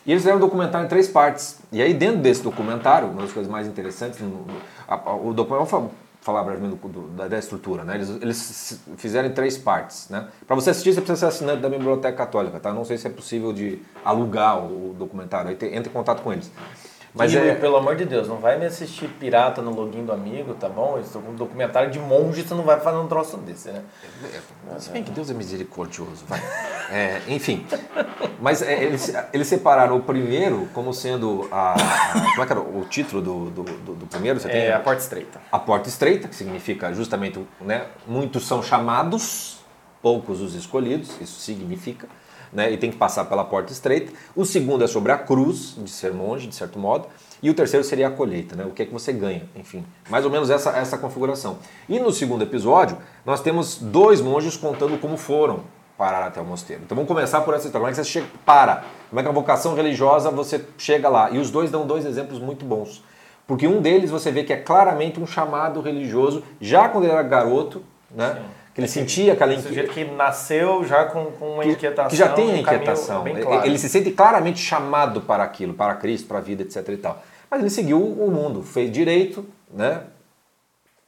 [0.05, 1.59] E eles fizeram um documentário em três partes.
[1.71, 5.83] E aí, dentro desse documentário, uma das coisas mais interessantes, o documentário, vamos fa-
[6.21, 6.79] falar brevemente
[7.27, 7.95] da, estrutura, né?
[7.95, 10.27] Eles, eles fizeram em três partes, né?
[10.47, 12.73] Para você assistir, você precisa ser assinante da Biblioteca Católica, tá?
[12.73, 16.51] Não sei se é possível de alugar o, documentário, aí entre em contato com eles.
[17.19, 20.11] Mas e, é, pelo amor de Deus, não vai me assistir pirata no login do
[20.11, 20.93] amigo, tá bom?
[20.95, 23.83] Eu estou com um documentário de monge, você não vai fazer um troço desse, né?
[24.79, 26.39] Se bem que Deus é misericordioso, vai.
[26.91, 27.65] É, enfim,
[28.41, 32.61] mas é, eles, eles separaram o primeiro como sendo a, a- como é que era
[32.61, 34.39] o título do, do, do- do primeiro?
[34.39, 35.39] Você tem É a porta estreita.
[35.51, 39.59] a porta estreita, que significa justamente, né, muitos são chamados,
[40.01, 42.07] poucos os escolhidos, isso significa,
[42.51, 44.11] né, e tem que passar pela porta estreita.
[44.35, 47.07] O segundo é sobre a cruz, de ser monge, de certo modo,
[47.41, 50.25] e o terceiro seria a colheita, né, o que é que você ganha, enfim, mais
[50.25, 51.57] ou menos essa, essa configuração.
[51.87, 55.61] E no segundo episódio, nós temos dois monges contando como foram
[55.97, 56.81] parar até o mosteiro.
[56.85, 57.81] Então vamos começar por essa história.
[57.81, 58.85] Como é que você chega, para?
[59.09, 61.29] Como é que a vocação religiosa você chega lá?
[61.29, 63.03] E os dois dão dois exemplos muito bons.
[63.45, 67.23] Porque um deles você vê que é claramente um chamado religioso, já quando ele era
[67.23, 68.33] garoto, né?
[68.33, 68.41] Quer
[68.79, 72.09] Ele sentia aquela Um sujeito que nasceu já com, com uma inquietação.
[72.09, 73.25] que já tem a inquietação.
[73.25, 73.65] Claro.
[73.65, 77.21] Ele se sente claramente chamado para aquilo, para Cristo, para a vida, etc e tal.
[77.51, 80.03] Mas ele seguiu o mundo, fez direito, né?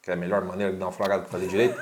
[0.03, 1.79] Que é a melhor maneira de dar uma flagada que fazer direito.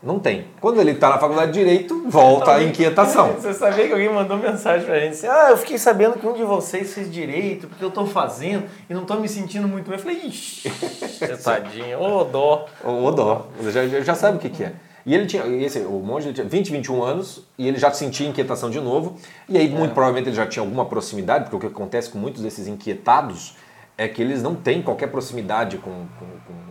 [0.00, 0.46] Não tem.
[0.60, 3.32] Quando ele está na faculdade de direito, volta a inquietação.
[3.40, 6.34] Você sabia que alguém mandou mensagem pra gente assim, ah, eu fiquei sabendo que um
[6.34, 9.98] de vocês fez direito, porque eu tô fazendo e não tô me sentindo muito bem.
[9.98, 10.70] Eu falei, ixi,
[11.42, 12.66] tadinho, ô dó.
[12.84, 13.48] O dó.
[13.70, 14.72] Já, já sabe o que, que é.
[15.06, 18.68] E ele tinha, esse, o monge tinha 20, 21 anos e ele já sentia inquietação
[18.68, 19.16] de novo.
[19.48, 22.42] E aí, muito provavelmente, ele já tinha alguma proximidade, porque o que acontece com muitos
[22.42, 23.56] desses inquietados
[23.96, 26.66] é que eles não têm qualquer proximidade com, com, com-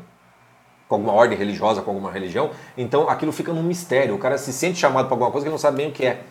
[0.87, 2.51] com alguma ordem religiosa, com alguma religião.
[2.77, 4.13] Então aquilo fica num mistério.
[4.13, 6.05] O cara se sente chamado para alguma coisa que ele não sabe bem o que
[6.05, 6.21] é.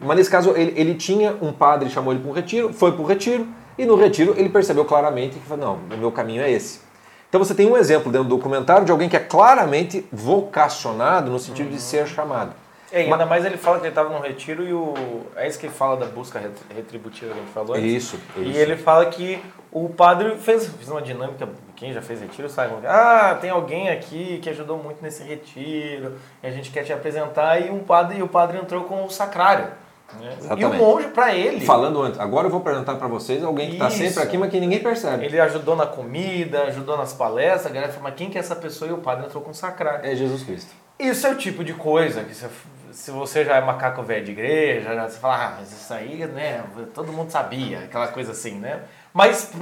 [0.00, 3.02] Mas nesse caso, ele, ele tinha um padre, chamou ele para um retiro, foi para
[3.02, 6.50] o retiro, e no retiro ele percebeu claramente que falou, não, o meu caminho é
[6.50, 6.80] esse.
[7.28, 11.38] Então você tem um exemplo dentro do documentário de alguém que é claramente vocacionado no
[11.38, 12.52] sentido de ser chamado.
[12.90, 14.94] É, e ainda mais ele fala que ele estava num retiro e o.
[15.36, 17.92] É isso que ele fala da busca ret- retributiva que a gente falou antes.
[17.92, 18.58] Isso, E isso.
[18.58, 19.38] ele fala que
[19.70, 22.72] o padre fez, fez uma dinâmica, quem já fez retiro sabe.
[22.86, 27.60] Ah, tem alguém aqui que ajudou muito nesse retiro, e a gente quer te apresentar,
[27.60, 29.66] e um padre, e o padre entrou com o sacrário.
[30.14, 30.36] Né?
[30.56, 33.74] E o monge, para ele, Falando antes, agora eu vou apresentar para vocês alguém que
[33.74, 35.26] está sempre aqui, mas que ninguém percebe.
[35.26, 38.56] ele ajudou na comida, ajudou nas palestras, a galera falou, mas quem que é essa
[38.56, 38.90] pessoa?
[38.90, 40.06] E o padre entrou com sacrário.
[40.06, 40.72] É Jesus Cristo.
[40.98, 42.46] Isso é o tipo de coisa que se,
[42.90, 46.26] se você já é macaco velho de igreja, já você fala, ah, mas isso aí,
[46.26, 48.82] né, todo mundo sabia, aquela coisa assim, né?
[49.12, 49.52] Mas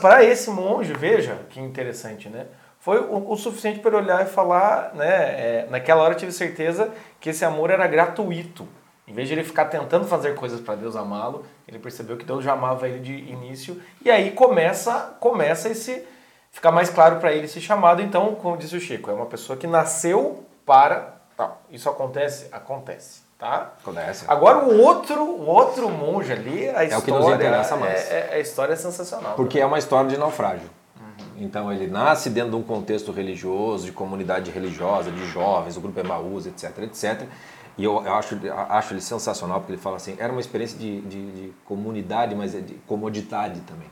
[0.00, 2.46] para esse monge, veja que interessante, né?
[2.78, 5.06] Foi o, o suficiente para ele olhar e falar, né?
[5.06, 8.66] é, naquela hora eu tive certeza que esse amor era gratuito.
[9.06, 12.42] Em vez de ele ficar tentando fazer coisas para Deus amá-lo, ele percebeu que Deus
[12.42, 13.80] já amava ele de início.
[14.04, 16.04] E aí começa, começa esse
[16.50, 18.02] ficar mais claro para ele esse chamado.
[18.02, 21.14] Então, como disse o Chico, é uma pessoa que nasceu para.
[21.36, 21.62] Tal.
[21.70, 22.48] Isso acontece?
[22.50, 23.20] Acontece.
[23.38, 23.72] Tá?
[23.80, 24.24] Acontece.
[24.26, 28.10] Agora o outro, o outro monge ali, a É o que nos interessa mais.
[28.10, 29.34] É, é- a história é sensacional.
[29.34, 30.70] Porque é uma história de naufrágio.
[31.38, 36.00] Então ele nasce dentro de um contexto religioso, de comunidade religiosa, de jovens, o grupo
[36.00, 37.28] Emaús, etc, etc.
[37.78, 41.32] E eu, acho, acho ele sensacional, porque ele fala assim, era uma experiência de, de,
[41.32, 43.88] de comunidade, mas é de comodidade também.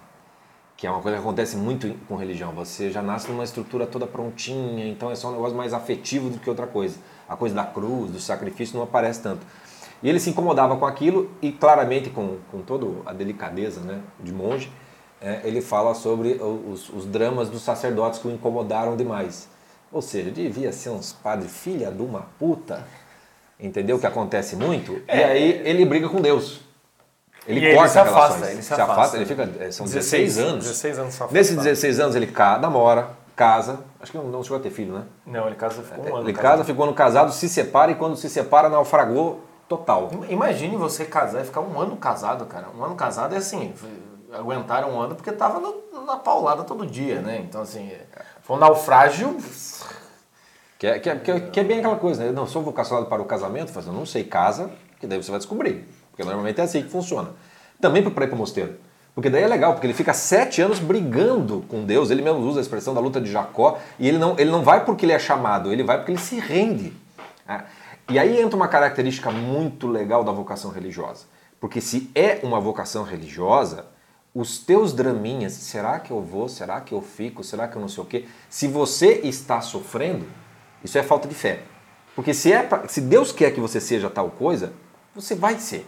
[0.76, 2.52] Que é uma coisa que acontece muito com religião.
[2.52, 6.38] Você já nasce numa estrutura toda prontinha, então é só um negócio mais afetivo do
[6.38, 6.98] que outra coisa.
[7.28, 9.46] A coisa da cruz, do sacrifício, não aparece tanto.
[10.02, 14.32] E ele se incomodava com aquilo e claramente com, com toda a delicadeza né, de
[14.32, 14.70] monge,
[15.20, 19.48] é, ele fala sobre os, os dramas dos sacerdotes que o incomodaram demais.
[19.90, 22.86] Ou seja, devia ser uns padres filha de uma puta,
[23.58, 23.98] entendeu?
[23.98, 25.00] Que acontece muito.
[25.08, 26.60] E aí ele briga com Deus.
[27.46, 28.52] Ele E ele corta se afasta, relações.
[28.52, 29.16] ele se afasta.
[29.18, 30.64] ele fica, é, são 16, anos.
[30.64, 34.56] 16 anos só Nesses 16 anos ele ca- namora, casa, acho que não, não chegou
[34.58, 35.02] a ter filho, né?
[35.26, 36.24] Não, ele casa ficou um ano.
[36.26, 36.50] ele casado.
[36.52, 40.10] casa, ficou ano casado, se separa e quando se separa naufragou total.
[40.30, 42.68] Imagine você casar e ficar um ano casado, cara.
[42.78, 43.74] Um ano casado é assim,
[44.32, 47.38] aguentaram um ano porque tava no- na paulada todo dia, né?
[47.46, 47.90] Então, assim,
[48.42, 49.36] foi um naufrágio.
[50.78, 52.32] Que é, que, é, que, é, que é bem aquela coisa, né?
[52.32, 55.86] Não sou vocacionado para o casamento, eu não sei casa, que daí você vai descobrir.
[56.10, 57.30] Porque normalmente é assim que funciona.
[57.80, 58.76] Também para ir para o mosteiro.
[59.14, 62.58] Porque daí é legal, porque ele fica sete anos brigando com Deus, ele mesmo usa
[62.58, 65.18] a expressão da luta de Jacó, e ele não, ele não vai porque ele é
[65.18, 66.92] chamado, ele vai porque ele se rende.
[67.46, 67.64] né?
[68.10, 71.26] E aí entra uma característica muito legal da vocação religiosa.
[71.60, 73.86] Porque se é uma vocação religiosa,
[74.34, 77.88] os teus draminhas, será que eu vou, será que eu fico, será que eu não
[77.88, 78.26] sei o quê?
[78.50, 80.26] Se você está sofrendo,
[80.84, 81.60] isso é falta de fé.
[82.14, 84.72] Porque se, é pra- se Deus quer que você seja tal coisa,
[85.14, 85.86] você vai ser.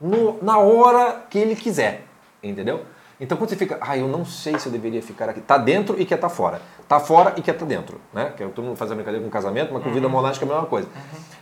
[0.00, 2.04] No- na hora que Ele quiser.
[2.42, 2.84] Entendeu?
[3.20, 5.40] Então quando você fica, ah, eu não sei se eu deveria ficar aqui.
[5.40, 6.62] Tá dentro e quer estar fora.
[6.86, 8.00] Tá fora e quer estar dentro.
[8.14, 8.32] Né?
[8.36, 10.52] Que é- todo mundo faz a brincadeira com casamento, mas com vida monástica é a
[10.52, 10.88] mesma coisa.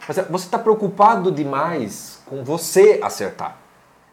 [0.09, 3.59] Mas é, você está preocupado demais com você acertar.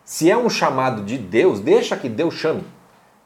[0.03, 2.65] Se é um chamado de Deus, deixa que Deus chame.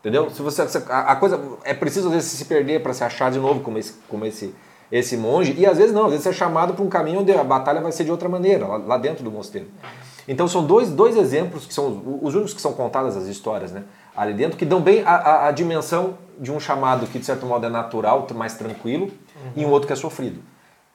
[0.01, 0.29] Entendeu?
[0.29, 3.39] Se você a, a coisa é preciso às vezes se perder para se achar de
[3.39, 4.53] novo como esse como esse
[4.91, 7.31] esse monge e às vezes não, às vezes você é chamado para um caminho onde
[7.31, 9.67] a batalha vai ser de outra maneira, lá, lá dentro do mosteiro.
[10.27, 13.83] Então são dois, dois exemplos que são os únicos que são contadas as histórias, né?
[14.15, 17.45] Ali dentro que dão bem a, a, a dimensão de um chamado que de certo
[17.45, 19.11] modo é natural, mais tranquilo,
[19.55, 20.41] e um outro que é sofrido.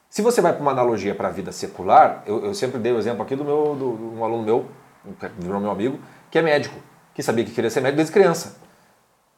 [0.09, 2.99] Se você vai para uma analogia para a vida secular, eu, eu sempre dei o
[2.99, 4.65] exemplo aqui do meu do, um aluno meu,
[5.19, 5.97] que virou meu amigo,
[6.29, 6.75] que é médico,
[7.15, 8.57] que sabia que queria ser médico desde criança.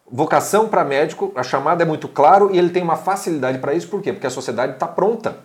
[0.10, 3.88] Vocação para médico, a chamada é muito claro e ele tem uma facilidade para isso,
[3.88, 4.14] por quê?
[4.14, 5.38] Porque a sociedade está pronta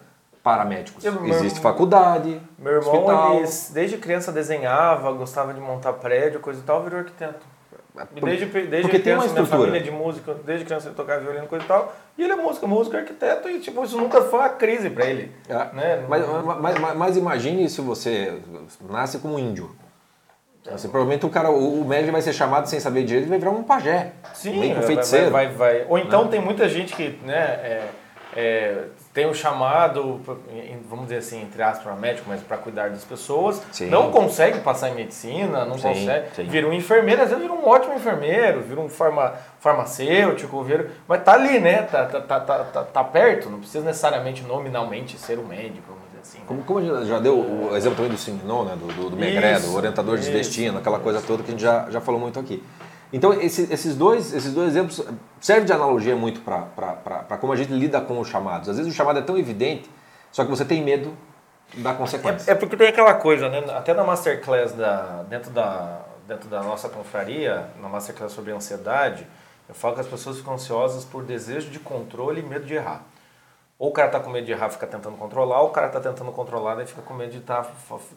[0.43, 1.03] para médicos.
[1.05, 3.35] Eu- meu Existe irmão- faculdade, Meu irmão, hospital.
[3.37, 7.47] ele, desde criança desenhava, gostava de montar prédio, coisa e tal, virou arquiteto.
[8.15, 9.59] E desde, desde porque tem uma criança, minha estrutura.
[9.59, 11.93] família de música, desde criança ele tocava violino e coisa e tal.
[12.17, 15.33] E ele é músico, músico, arquiteto, e tipo, isso nunca foi uma crise pra ele.
[15.49, 15.55] É.
[15.75, 16.05] Né?
[16.09, 16.25] Mas,
[16.61, 18.39] mas, mas- mas imagine se você
[18.89, 19.71] nasce como índio.
[20.65, 23.39] Você, provavelmente o cara, o, o médico vai ser chamado sem saber direito e vai
[23.39, 24.13] virar um pajé.
[24.35, 25.31] Sim, meio um feiticeiro.
[25.31, 25.87] Vai, vai, vai.
[25.89, 27.89] Ou então tem muita gente que né, é,
[28.37, 30.21] é, tem o chamado,
[30.89, 33.89] vamos dizer assim, entre aspas, para médico, mas para cuidar das pessoas, Sim.
[33.89, 36.27] não consegue passar em medicina, não Sim, consegue.
[36.37, 36.45] sim.
[36.45, 41.25] Vira um enfermeiro, às vezes vira um ótimo enfermeiro, vira um farma, farmacêutico, vira, mas
[41.25, 41.83] tá ali, né?
[41.83, 45.93] Tá, tá, tá, tá, tá, tá perto, não precisa necessariamente nominalmente ser um médico,
[46.47, 49.17] Como, como a gente já deu o exemplo também do Siminon, né, do, do, do
[49.17, 52.21] Megré, Isso, do orientador de destino, aquela coisa toda que a gente já, já falou
[52.21, 52.63] muito aqui.
[53.13, 55.05] Então, esse- esses, dois, esses dois exemplos
[55.41, 58.69] servem de analogia muito para como a gente lida com os chamados.
[58.69, 59.91] Às vezes o chamado é tão evidente,
[60.31, 61.13] só que você tem medo
[61.79, 62.51] da consequência.
[62.51, 63.65] É, é porque tem aquela coisa, né?
[63.77, 69.27] Até na Masterclass da, dentro, da, dentro da nossa confraria, na Masterclass sobre ansiedade,
[69.69, 73.03] eu falo que as pessoas ficam ansiosas por desejo de controle e medo de errar.
[73.81, 75.99] Ou o cara tá com medo de errar, fica tentando controlar, ou o cara tá
[75.99, 77.67] tentando controlar e fica com medo de estar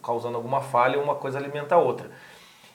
[0.02, 2.10] causando alguma falha, uma coisa alimenta a outra.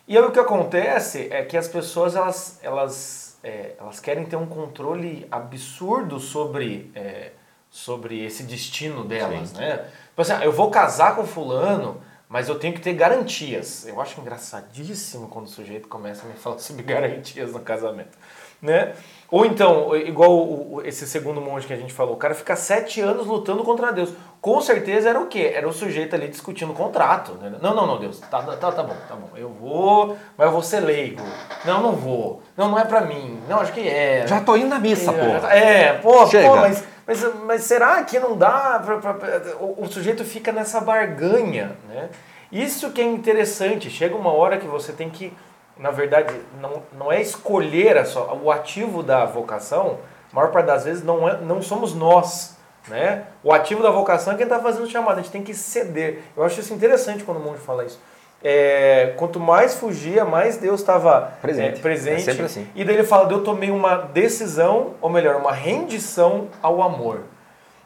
[0.07, 4.37] E aí o que acontece é que as pessoas elas, elas, é, elas querem ter
[4.37, 7.33] um controle absurdo sobre, é,
[7.69, 9.85] sobre esse destino delas, né?
[10.07, 13.87] Tipo assim, ah, eu vou casar com fulano, mas eu tenho que ter garantias.
[13.87, 18.15] Eu acho engraçadíssimo quando o sujeito começa a me falar sobre garantias no casamento,
[18.61, 18.93] né?
[19.31, 23.27] Ou então, igual esse segundo monge que a gente falou, o cara fica sete anos
[23.27, 24.11] lutando contra Deus.
[24.41, 25.51] Com certeza era o quê?
[25.53, 27.33] Era o sujeito ali discutindo o contrato.
[27.33, 27.57] Né?
[27.61, 29.29] Não, não, não, Deus, tá, tá, tá bom, tá bom.
[29.35, 31.21] Eu vou, mas eu vou ser leigo.
[31.65, 32.41] Não, não vou.
[32.57, 33.39] Não, não é pra mim.
[33.47, 34.25] Não, acho que é.
[34.25, 36.47] Já tô indo na missa, é, já- É, pô, Chega.
[36.49, 38.79] pô mas, mas, mas será que não dá?
[38.85, 42.09] pra- pra- pra- o, o sujeito fica nessa barganha, né?
[42.51, 43.89] Isso que é interessante.
[43.89, 45.33] Chega uma hora que você tem que,
[45.77, 49.97] na verdade, não, não é escolher a sua, o ativo da vocação.
[50.31, 53.23] A maior parte das vezes não, é, não somos nós, né?
[53.43, 55.17] O ativo da vocação é quem está fazendo o chamado.
[55.19, 56.21] A gente tem que ceder.
[56.37, 57.99] Eu acho isso interessante quando o monge fala isso.
[58.41, 61.79] É, quanto mais fugia, mais Deus estava Presente.
[61.79, 62.41] é, presente.
[62.41, 62.67] É assim.
[62.73, 67.23] E daí ele fala: eu tomei uma decisão, ou melhor, uma rendição ao amor.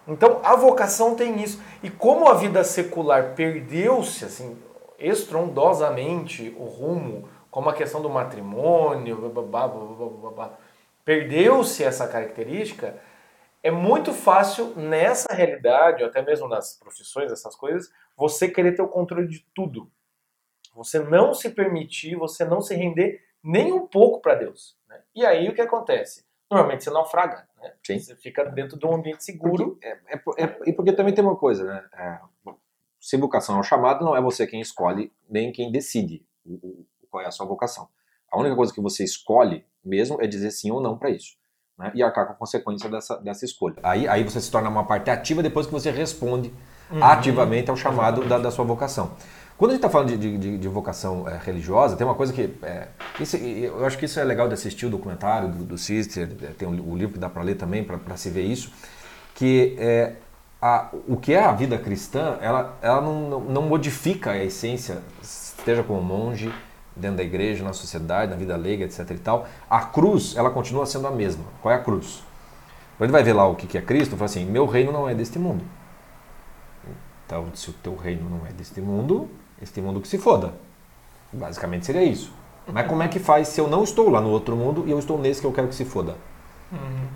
[0.07, 1.61] Então a vocação tem isso.
[1.81, 4.57] E como a vida secular perdeu-se assim
[4.99, 9.31] estrondosamente o rumo, como a questão do matrimônio,
[11.03, 12.95] perdeu-se essa característica,
[13.61, 18.81] é muito fácil nessa realidade, ou até mesmo nas profissões, essas coisas, você querer ter
[18.81, 19.89] o controle de tudo.
[20.75, 24.75] Você não se permitir, você não se render nem um pouco para Deus.
[24.87, 24.99] né?
[25.15, 26.25] E aí o que acontece?
[26.49, 27.73] Normalmente você naufraga, né?
[27.85, 27.99] Sim.
[27.99, 29.77] Você fica dentro de um ambiente seguro.
[29.81, 31.83] É, é por- é- e porque também tem uma coisa, né?
[31.93, 32.19] É,
[32.99, 36.85] se vocação é um chamado, não é você quem escolhe, nem quem decide o- o-
[37.09, 37.87] qual é a sua vocação.
[38.31, 41.35] A única coisa que você escolhe mesmo é dizer sim ou não para isso.
[41.77, 41.91] Né?
[41.95, 43.75] E arcar com a consequência dessa, dessa escolha.
[43.83, 46.53] Aí, aí você se torna uma parte ativa depois que você responde
[46.91, 47.03] Uhum.
[47.03, 49.15] ativamente ao chamado da, da sua vocação.
[49.63, 52.53] Quando a gente está falando de, de- de- vocação é, religiosa, tem uma coisa que.
[52.63, 56.27] é, isso- eu acho que isso é legal de assistir o documentário do, do Sister,
[56.57, 58.73] tem o, o livro que dá para ler também, para se ver isso,
[59.33, 60.15] que é,
[60.61, 64.97] a- o que é a vida cristã, ela, ela não, não- não modifica a essência,
[65.21, 66.53] esteja como monge,
[66.93, 69.47] dentro da igreja, na sociedade, na vida leiga, etc e tal.
[69.69, 71.45] A cruz, ela continua sendo a mesma.
[71.61, 72.21] Qual é a cruz?
[72.97, 75.15] Quando ele vai ver lá o que é Cristo, fala assim: meu reino não é
[75.15, 75.63] deste mundo.
[77.25, 79.29] Então, se o teu reino não é deste mundo,
[79.63, 80.53] este mundo que se foda.
[81.31, 82.31] Basicamente seria isso.
[82.71, 84.99] Mas como é que faz se eu não estou lá no outro mundo e eu
[84.99, 86.15] estou nesse que eu quero que se foda?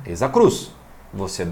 [0.06, 0.72] Eis a cruz.
[1.14, 1.48] Você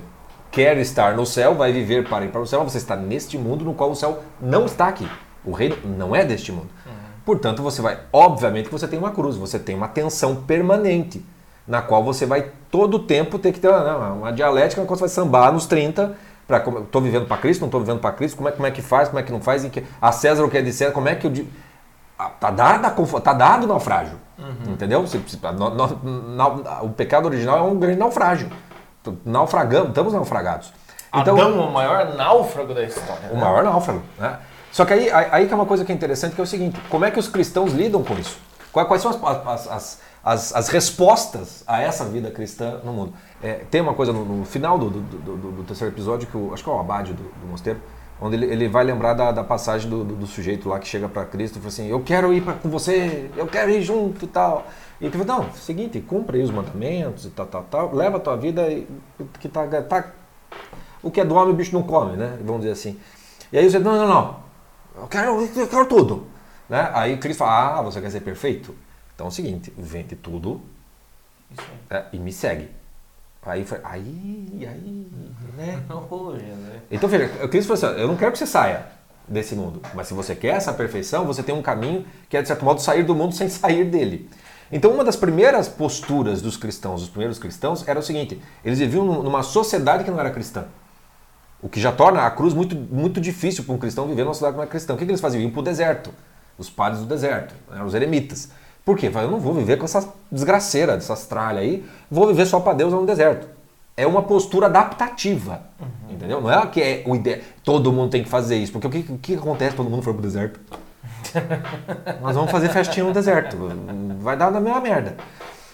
[0.52, 3.38] quer estar no céu, vai viver para ir para o céu, mas você está neste
[3.38, 5.10] mundo no qual o céu não está aqui.
[5.44, 6.70] O reino não é deste mundo.
[7.26, 11.26] Portanto, você vai, obviamente, que você tem uma cruz, você tem uma tensão permanente,
[11.68, 14.96] na qual você vai todo o tempo ter que ter uma, uma dialética, na qual
[14.96, 16.16] você vai sambar nos 30,
[16.48, 18.82] para estou vivendo para Cristo, não estou vivendo para Cristo, como é, como é que
[18.82, 21.08] faz, como é que não faz, que, a César o que é de César, como
[21.10, 21.46] é que eu.
[22.18, 24.18] Ah, Tá dado, tá dado o naufrágio.
[24.68, 25.02] Entendeu?
[25.02, 28.50] Você- você- no- no- na- o pecado original é um grande naufrágio.
[29.24, 30.74] Naufragamos, estamos naufragados.
[31.14, 33.30] Então, Adão, o maior náufrago da história.
[33.32, 33.42] o né?
[33.42, 34.02] maior náufrago.
[34.18, 34.38] Né?
[34.72, 36.80] Só que aí, aí que é uma coisa que é interessante, que é o seguinte,
[36.90, 38.38] como é que os cristãos lidam com isso?
[38.74, 43.14] Quais, são as, as, as, as respostas a essa vida cristã no mundo?
[43.46, 46.52] É, tem uma coisa no, no final do, do, do- do- terceiro episódio, que o,
[46.52, 47.80] acho que é o Abade do, Mosteiro,
[48.20, 51.58] onde ele, ele vai lembrar da, da passagem do, sujeito lá que chega para Cristo
[51.58, 54.66] e fala assim, eu quero ir pra, com você, eu quero ir junto e tal.
[55.00, 58.20] E ele fala, não, seguinte, cumpre aí os mandamentos e tal, tal, tal, leva a
[58.20, 58.88] tua vida e-
[59.40, 60.12] que tá, tá
[61.04, 62.40] o que é do homem o bicho não come, né?
[62.44, 63.00] Vamos dizer assim.
[63.54, 64.36] E aí você, não, não, não,
[65.04, 66.26] eu quero, eu quero tudo.
[66.68, 66.90] Né?
[66.96, 68.74] Aí Cristo fala, ah, você quer ser perfeito?
[69.14, 70.62] Então é o seguinte, vende tudo
[71.92, 72.70] é, e me segue.
[73.46, 75.08] Aí foi, aí, aí,
[75.56, 75.82] né?
[76.10, 76.82] Hoje, né?
[76.90, 78.86] Então veja, eu queria falar assim, eu não quero que você saia
[79.28, 82.48] desse mundo, mas se você quer essa perfeição, você tem um caminho que é de
[82.48, 84.30] certo modo sair do mundo sem sair dele.
[84.72, 89.06] Então uma das primeiras posturas dos cristãos, dos primeiros cristãos, era o seguinte: eles viviam
[89.06, 90.66] num- numa sociedade que não era cristã.
[91.62, 94.54] O que já torna a cruz muito, muito difícil para um cristão viver numa sociedade
[94.54, 94.94] que não é cristã.
[94.94, 95.42] O que, que eles faziam?
[95.42, 96.12] Iam para o deserto.
[96.58, 98.50] Os padres do deserto, né, os eremitas.
[98.86, 99.10] Por quê?
[99.14, 102.94] Eu não vou viver com essa desgraceira, dessas tralhas aí, vou viver só para Deus
[102.94, 103.48] no deserto.
[103.98, 105.62] É uma postura adaptativa,
[106.10, 106.40] entendeu?
[106.40, 107.42] Não é que é o ide...
[107.64, 110.04] todo mundo tem que fazer isso, porque o que, o que acontece se todo mundo
[110.04, 110.60] for pro deserto?
[112.22, 113.58] Nós vamos fazer festinha no deserto,
[114.20, 115.16] vai dar na mesma merda.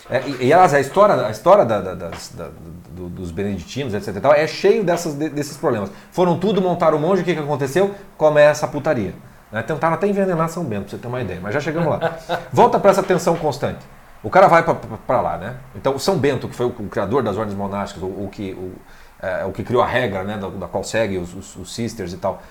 [0.09, 2.49] É, e, e, a história, a história da- da- das- da-
[2.91, 4.21] do- dos beneditinos, etc.
[4.21, 5.89] tal, é cheio dessas, de- desses problemas.
[6.11, 7.93] Foram tudo, montaram um monge, o que, que aconteceu?
[8.17, 9.13] Começa a putaria.
[9.51, 9.61] Né?
[9.61, 12.17] Tentaram até envenenar São Bento, pra você ter uma ideia, mas já chegamos lá.
[12.51, 13.79] Volta para essa tensão constante.
[14.23, 15.55] O cara vai para lá, né?
[15.75, 18.73] Então, São Bento, que foi o, o criador das ordens monásticas, o, o que, o,
[19.21, 22.13] é, o que criou a regra, né, da, da qual segue os, os, os sisters
[22.13, 22.41] e tal.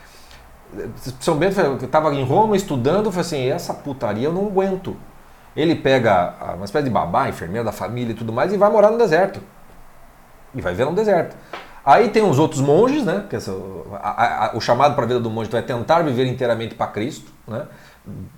[1.21, 4.97] São Bento estava em Roma estudando, falou assim, essa putaria eu não aguento.
[5.57, 8.91] Ele pega uma espécie de babá, enfermeira da família e tudo mais, e vai morar
[8.91, 9.41] no deserto.
[10.55, 11.37] E vai ver no deserto.
[11.85, 13.25] Aí tem os outros monges, né?
[13.29, 13.55] Que essa-
[14.03, 16.87] a- a- o chamado para a vida do monge então, é tentar viver inteiramente para
[16.89, 17.67] Cristo, né?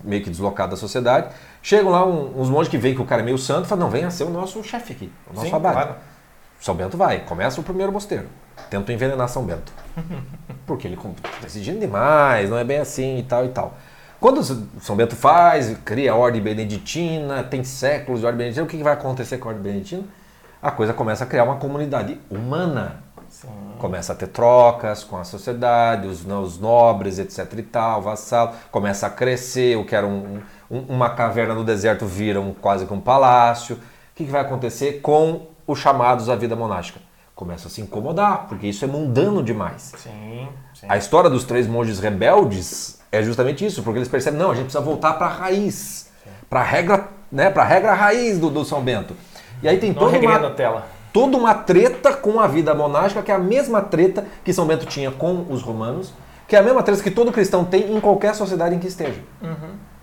[0.03, 1.27] Meio que deslocado da sociedade.
[1.61, 3.85] Chegam lá um- uns monges que veem que o cara é meio santo e falam,
[3.85, 5.75] não, venha ser o nosso chefe aqui, o nosso Sim, abade.
[5.75, 5.95] claro.
[6.59, 8.27] São Bento vai, começa o primeiro mosteiro.
[8.69, 9.71] Tenta envenenar São Bento.
[10.65, 13.75] Porque ele está exigindo demais, não é bem assim e tal e tal.
[14.19, 14.41] Quando
[14.81, 18.83] São Bento faz, cria a ordem beneditina, tem séculos de ordem beneditina, o que que
[18.83, 20.03] vai acontecer com a ordem beneditina?
[20.61, 23.02] A coisa começa a criar uma comunidade humana.
[23.83, 28.51] Começa a ter trocas com a sociedade, os, os nobres, etc e tal, vassalo.
[28.71, 30.39] Começa a crescer, o que era um-
[30.71, 33.75] um- uma caverna no deserto vira um, quase que um palácio.
[33.75, 33.79] O
[34.15, 37.01] que, que vai acontecer com os chamados à vida monástica?
[37.35, 39.91] Começa a se incomodar, porque isso é mundano demais.
[39.97, 40.85] Sim, sim.
[40.87, 44.67] A história dos três monges rebeldes é justamente isso, porque eles percebem, não, a gente
[44.67, 46.09] precisa voltar para a raiz,
[46.49, 49.13] para a regra, né, para a regra raiz do, do São Bento.
[49.61, 50.85] E aí tem regrinha uma, Nutella.
[51.13, 54.85] Toda uma treta com a vida monástica, que é a mesma treta que São Bento
[54.87, 56.11] tinha com os romanos,
[56.47, 59.21] que é a mesma treta que todo cristão tem em qualquer sociedade em que esteja.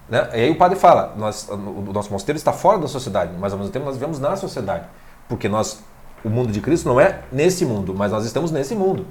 [0.08, 0.28] Né?
[0.32, 3.58] E aí o padre fala, nós, o nosso mosteiro está fora da sociedade, mas ao
[3.58, 4.84] mesmo tempo nós vivemos na sociedade,
[5.28, 5.82] porque nós,
[6.24, 9.06] o mundo de Cristo não é nesse mundo, mas nós estamos nesse mundo.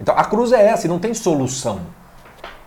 [0.00, 1.80] Então a cruz é essa e não tem solução.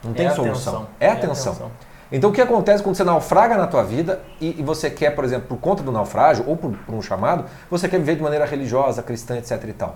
[0.03, 0.73] Não tem É solução.
[0.73, 0.87] tensão.
[0.99, 1.53] É É a tensão.
[1.53, 1.71] tensão.
[2.15, 5.23] Então o que acontece quando você naufraga na tua vida e, e você quer, por
[5.25, 8.45] exemplo, por conta do naufrágio ou por, por um chamado, você quer viver de maneira
[8.45, 9.95] religiosa, cristã, etc e tal.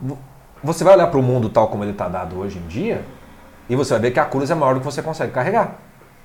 [0.00, 0.18] Vo-
[0.64, 3.04] Você vai olhar para o mundo tal como ele está dado hoje em dia
[3.68, 5.76] e você vai ver que a cruz é maior do que você consegue carregar.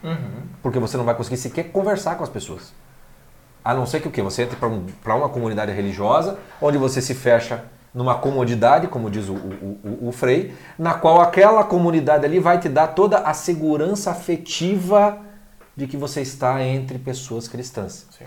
[0.04, 0.42] Uhum.
[0.64, 2.74] Porque você não vai conseguir sequer conversar com as pessoas.
[3.64, 4.24] A não ser que o quê?
[4.24, 7.64] Você entre para um, uma comunidade religiosa, onde você se fecha
[7.94, 12.60] numa comodidade, como diz o, o, o, o Frei, na qual aquela comunidade ali vai
[12.60, 15.18] te dar toda a segurança afetiva
[15.76, 18.06] de que você está entre pessoas cristãs.
[18.12, 18.26] Sim.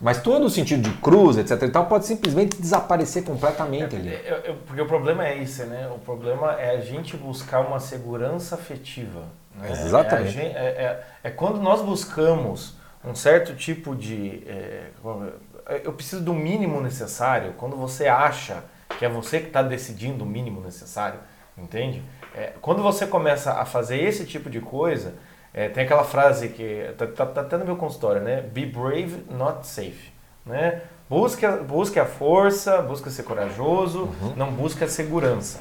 [0.00, 1.60] Mas todo o sentido de cruz, etc.
[1.62, 4.16] e tal, pode simplesmente desaparecer completamente ali.
[4.24, 5.90] Eu- eu- porque o problema é esse, né?
[5.92, 9.24] O problema é a gente buscar uma segurança afetiva.
[9.56, 9.68] né?
[9.72, 10.28] Exatamente.
[10.28, 14.44] É, gen- é- é- é quando nós buscamos um certo tipo de.
[15.68, 17.52] É, eu preciso do mínimo necessário.
[17.58, 18.64] Quando você acha
[18.98, 21.20] que é você que está decidindo o mínimo necessário,
[21.56, 22.02] entende?
[22.34, 25.14] É, quando você começa a fazer esse tipo de coisa,
[25.54, 28.40] é, tem aquela frase que tá, tá- tá até no meu consultório, né?
[28.42, 30.12] Be brave, not safe,
[30.44, 30.82] né?
[31.08, 35.58] Busque a, busque a força, busque ser corajoso, não busque a segurança.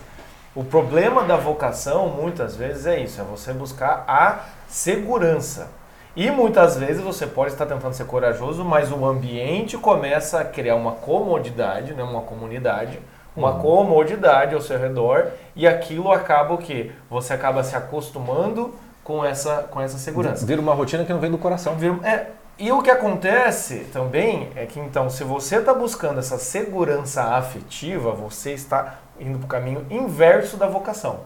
[0.53, 5.69] O problema da vocação, muitas vezes, é isso, é você buscar a segurança.
[6.17, 10.75] E muitas vezes você pode estar tentando ser corajoso, mas o ambiente começa a criar
[10.75, 12.01] uma comodidade, né?
[12.01, 12.99] uma comunidade,
[13.35, 16.89] uma comodidade ao seu redor, e aquilo acaba o quê?
[17.07, 20.43] Você acaba se acostumando com essa, com essa segurança.
[20.43, 21.75] Vira uma rotina que não vem do coração.
[21.75, 22.25] Vira- é,
[22.57, 28.09] e o que acontece também é que, então, se você está buscando essa segurança afetiva,
[28.11, 31.19] você está indo para o caminho inverso da vocação.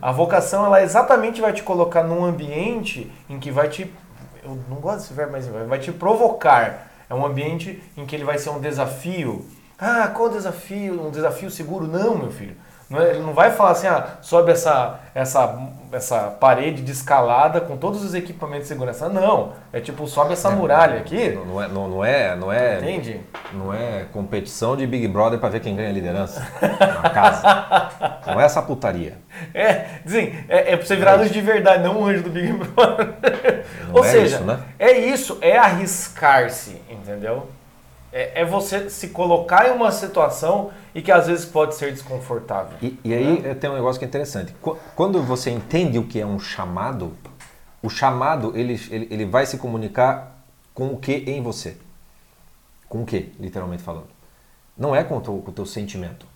[0.00, 3.92] A vocação, ela exatamente vai te colocar num ambiente em que vai te.
[4.48, 6.90] Eu não gosto desse verbo, mas vai te provocar.
[7.08, 9.44] É um ambiente em que ele vai ser um desafio.
[9.78, 11.06] Ah, qual desafio?
[11.06, 11.86] Um desafio seguro?
[11.86, 12.56] Não, meu filho.
[12.90, 15.58] Não é- Ele não vai falar assim, ah, sobe essa, essa,
[15.92, 19.08] essa parede de escalada com todos os equipamentos de segurança.
[19.08, 19.52] Não.
[19.72, 21.30] É tipo, sobe essa muralha aqui.
[21.30, 23.20] Não, não é, não, não é, não é, Entende?
[23.52, 26.46] não é competição de Big Brother pra ver quem ganha a liderança
[27.02, 28.20] na casa.
[28.26, 29.18] Não é essa putaria.
[29.52, 32.52] É, dizem, é, é pra você virar anjo de verdade, não um anjo do Big
[32.52, 33.64] Brother.
[33.92, 34.58] Ou é seja, isso, né?
[34.78, 37.48] é isso, é arriscar-se, entendeu?
[38.12, 42.78] É, é você se colocar em uma situação e que às vezes pode ser desconfortável.
[42.80, 44.54] E, e aí eh, tem um negócio que é interessante.
[44.62, 47.12] Qu- Quando você entende o que é um chamado,
[47.82, 50.42] o chamado ele, ele, ele vai se comunicar
[50.72, 51.76] com o que em você.
[52.88, 54.06] Com o que, literalmente falando.
[54.76, 56.26] Não é com o teu, com o teu sentimento.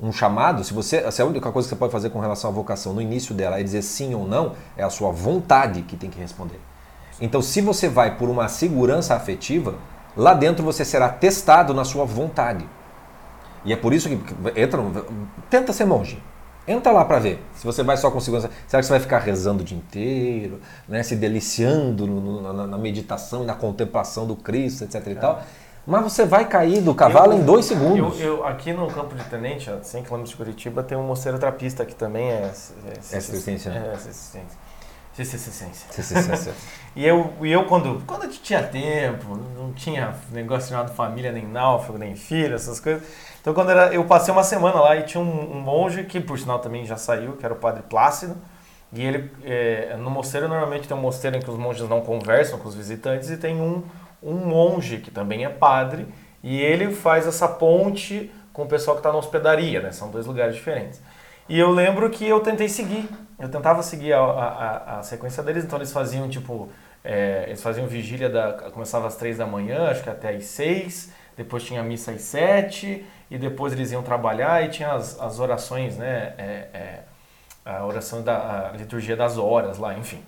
[0.00, 2.52] Um chamado, se você, se a única coisa que você pode fazer com relação à
[2.52, 6.08] vocação no início dela é dizer sim ou não, é a sua vontade que tem
[6.08, 6.58] que responder.
[7.20, 9.74] Então, se você vai por uma segurança afetiva,
[10.16, 12.66] lá dentro você será testado na sua vontade.
[13.64, 14.14] E é por isso que
[14.60, 14.80] entra,
[15.48, 16.22] tenta ser monge.
[16.66, 17.42] Entra lá para ver.
[17.54, 20.60] Se você vai só com segurança, será que você vai ficar rezando o dia inteiro,
[20.88, 25.42] né, se deliciando no- na, na meditação e na contemplação do Cristo, etc e tal?
[25.86, 28.18] Mas você vai cair do cavalo Eu- em dois segundos.
[28.18, 31.38] Eu, eu- aqui no Campo de Tenente, a 100 km de Curitiba, tem um mosteiro
[31.38, 32.32] trapista que também é...
[32.32, 32.48] É,
[33.12, 33.88] É assistência, né?
[33.90, 34.40] É assistência.
[34.40, 34.58] Assistência.
[35.90, 36.50] Sim, sim, sim, sim.
[36.96, 41.46] E eu, e eu quando, quando eu tinha tempo, não tinha negócio chamado família, nem
[41.46, 43.02] náufrago, nem filho, essas coisas.
[43.40, 46.38] Então quando era, eu passei uma semana lá e tinha um, um monge, que por
[46.38, 48.36] sinal também já saiu, que era o Padre Plácido.
[48.92, 52.58] E ele, é, no mosteiro, normalmente tem um mosteiro em que os monges não conversam
[52.58, 53.82] com os visitantes e tem um,
[54.22, 56.06] um monge, que também é padre,
[56.42, 59.90] e ele faz essa ponte com o pessoal que está na hospedaria, né?
[59.92, 61.00] São dois lugares diferentes.
[61.48, 63.08] E eu lembro que eu tentei seguir,
[63.38, 66.68] eu tentava seguir a, a, a- sequência deles, então eles faziam tipo,
[67.04, 71.10] é, eles faziam vigília, da, começava às três da manhã, acho que até às seis,
[71.36, 75.96] depois tinha missa às sete, e depois eles iam trabalhar e tinha as, as orações,
[75.96, 77.00] né, é, é,
[77.64, 80.22] a oração da a liturgia das horas lá, enfim.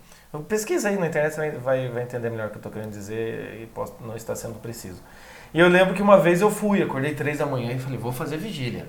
[0.49, 3.59] Pesquisa aí na internet, você vai, vai, entender melhor o que eu estou querendo dizer
[3.63, 5.03] e posso não estar sendo preciso.
[5.55, 8.13] E eu lembro que uma vez eu fui, acordei três da manhã e falei, vou
[8.13, 8.87] fazer vigília.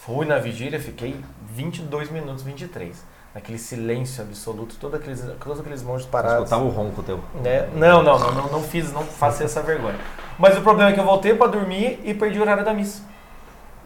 [0.00, 1.14] Fui na vigília, fiquei
[1.50, 3.04] 22 minutos, 23.
[3.34, 6.44] Naquele silêncio absoluto, todos aqueles, todos aqueles monges parados.
[6.44, 7.20] Escutava o ronco teu.
[7.42, 7.68] né?
[7.74, 9.98] Não, não, não, não, não fiz, não faço essa vergonha.
[10.36, 13.02] Mas o problema é que eu voltei para dormir e perdi o horário da missa.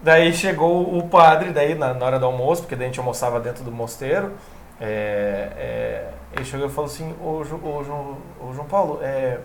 [0.02, 3.38] Daí chegou o padre, daí na, na hora do almoço, porque daí a gente almoçava
[3.40, 4.32] dentro do mosteiro.
[4.80, 7.44] é, é, ele chegou e falou assim: Ô, ô,
[7.84, 9.40] João, ô, João Paulo, é,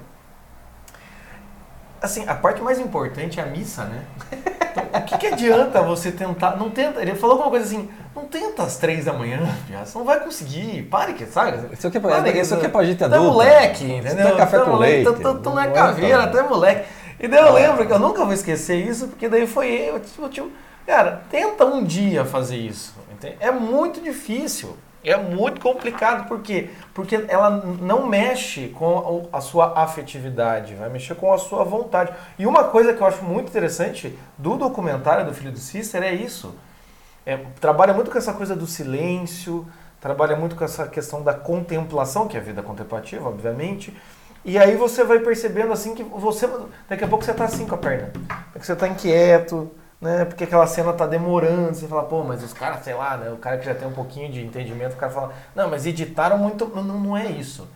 [2.02, 4.04] assim, a parte mais importante é a missa, né?
[4.32, 6.56] Então, o que, que adianta você tentar.
[6.58, 7.02] Não tenta.
[7.02, 9.40] Ele falou alguma coisa assim: não tenta às três da manhã,
[9.84, 10.84] você não vai conseguir.
[10.84, 11.58] Pare que, sabe?
[11.74, 13.24] Isso aqui é que- isso aqui é pra gente Tá adulta.
[13.32, 14.26] moleque, Isso entendeu?
[14.28, 15.22] não é café Tá com moleque, leite.
[15.22, 16.88] Tô, tô Não é caveira, até moleque.
[17.20, 20.30] E daí eu lembro que eu nunca vou esquecer isso, porque daí foi eu, tipo,
[20.30, 20.50] tipo,
[20.88, 22.94] cara, tenta um dia fazer isso.
[23.12, 23.36] entende?
[23.40, 24.78] É muito difícil.
[25.04, 26.70] É muito complicado, por quê?
[26.94, 32.12] Porque ela não mexe com a sua afetividade, vai mexer com a sua vontade.
[32.38, 36.14] E uma coisa que eu acho muito interessante do documentário do Filho do Cícero é
[36.14, 36.54] isso.
[37.26, 39.66] É, trabalha muito com essa coisa do silêncio,
[40.02, 43.96] trabalha muito com essa questão da contemplação, que é a vida contemplativa, obviamente.
[44.44, 46.50] E aí você vai percebendo assim que você.
[46.90, 48.12] Daqui a pouco você tá assim com a perna.
[48.54, 49.72] Daqui você tá inquieto,
[50.02, 50.26] né?
[50.26, 51.76] Porque aquela cena tá demorando.
[51.76, 53.30] Você fala, pô, mas os caras, sei lá, né?
[53.32, 56.38] O cara que já tem um pouquinho de entendimento, o cara fala, não, mas editaram
[56.38, 56.68] muito.
[56.68, 57.68] Não, não é isso.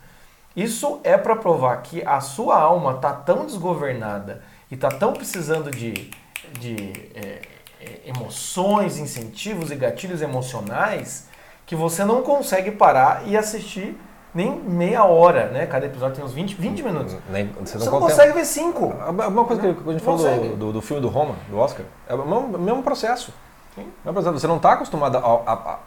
[0.56, 5.72] Isso é para provar que a sua alma tá tão desgovernada e tá tão precisando
[5.72, 6.12] de,
[6.60, 7.42] de é,
[7.82, 11.28] é, emoções, incentivos e gatilhos emocionais
[11.66, 13.98] que você não consegue parar e assistir
[14.34, 15.66] nem meia hora, né?
[15.68, 17.16] Cada episódio tem uns 20, 20 minutos.
[17.30, 18.10] Nem- você Você não, não contempla.
[18.16, 18.94] consegue ver cinco.
[19.00, 21.36] A a mesma coisa que a gente Não falou do, do, do filme do Roma,
[21.50, 23.34] do Oscar, é o mesmo, mesmo processo.
[23.76, 23.88] Sim.
[24.04, 24.40] Processo.
[24.40, 25.80] Você não está acostumado a, a- a-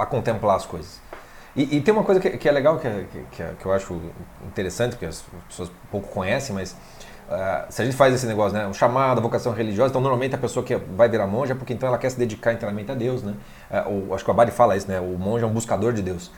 [0.00, 1.00] a contemplar as coisas.
[1.54, 3.66] E, e tem uma coisa que, que é legal, que, é- que, que é- que
[3.66, 4.00] eu acho
[4.46, 6.74] interessante, porque as pessoas pouco conhecem, mas
[7.30, 10.34] ah, se a gente faz esse negócio, né, um chamado, a vocação religiosa, então normalmente
[10.34, 12.94] a pessoa que vai virar monja é porque então ela quer se dedicar inteiramente a
[12.94, 13.34] Deus, né?
[13.86, 14.98] O- acho que o Abade fala isso, né?
[15.00, 16.30] O monge é um buscador de Deus.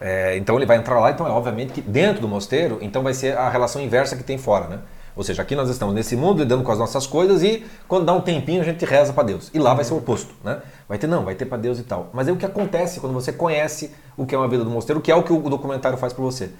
[0.00, 3.12] É, então ele vai entrar lá, então é obviamente que dentro do mosteiro, então vai
[3.12, 4.78] ser a relação inversa que tem fora, né?
[5.14, 8.12] Ou seja, aqui nós estamos nesse mundo lidando com as nossas coisas e quando dá
[8.12, 9.50] um tempinho a gente reza para Deus.
[9.52, 10.62] E lá vai ser o oposto, né?
[10.88, 12.08] Vai ter não, vai ter para Deus e tal.
[12.12, 15.00] Mas é o que acontece quando você conhece o que é uma vida do mosteiro,
[15.00, 16.50] que é o que o documentário faz para você.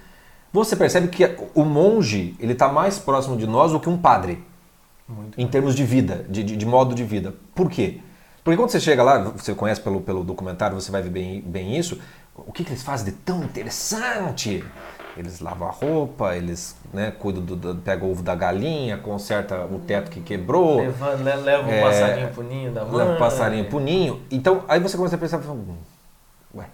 [0.53, 1.25] Você percebe que
[1.55, 4.45] o monge, ele está mais próximo de nós do que um padre
[5.09, 5.41] Muito.
[5.41, 7.35] em termos de vida, de, de, de modo de vida.
[7.55, 8.01] Por quê?
[8.43, 11.77] Porque quando você chega lá, você conhece pelo, pelo documentário, você vai ver bem, bem
[11.77, 12.01] isso,
[12.47, 14.65] o que, que eles fazem de tão interessante?
[15.17, 19.65] Eles lavam a roupa, eles né, cuidam do, do pega o ovo da galinha, conserta
[19.67, 20.81] o teto que quebrou.
[20.81, 22.97] Leva, le- leva o É, passarinho pro ninho da mãe.
[22.97, 24.23] Leva o passarinho pro ninho.
[24.31, 25.77] Então, aí você começa a pensar, hum,
[26.55, 26.67] ué,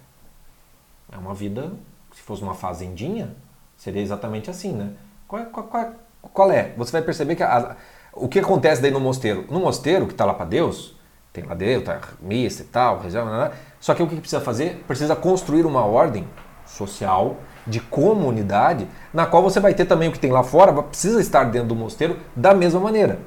[1.11, 1.71] é uma vida,
[2.15, 3.35] se fosse uma fazendinha,
[3.75, 4.91] seria exatamente assim, né?
[5.27, 5.45] Qual é?
[5.45, 5.93] Qual, qual-
[6.33, 6.73] qual é?
[6.77, 7.75] Você vai perceber que a-
[8.13, 9.45] o que acontece daí no mosteiro?
[9.49, 10.95] No mosteiro, que está lá para Deus,
[11.33, 13.51] tem lá Deus, tá missa e tal, rezar, né, né,
[13.87, 14.83] só que o que precisa fazer?
[14.85, 16.27] Precisa construir uma ordem
[16.65, 21.21] social, de comunidade, na qual você vai ter também o que tem lá fora, precisa
[21.21, 23.19] estar dentro do mosteiro da mesma maneira.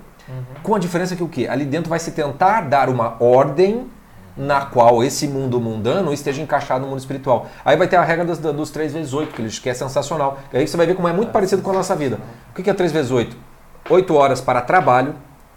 [0.63, 1.49] Com a diferença que o quê?
[1.49, 3.89] Ali dentro vai se tentar dar uma ordem
[4.37, 7.47] na qual esse mundo mundano esteja encaixado no mundo espiritual.
[7.65, 10.39] Aí vai ter a regra dos, dos 3 vezes 8, que, eles- que é sensacional.
[10.53, 12.19] E aí você vai ver como é muito parecido com a nossa vida.
[12.51, 13.35] O que que é 3 vezes 8?
[13.89, 15.15] 8 horas para trabalho,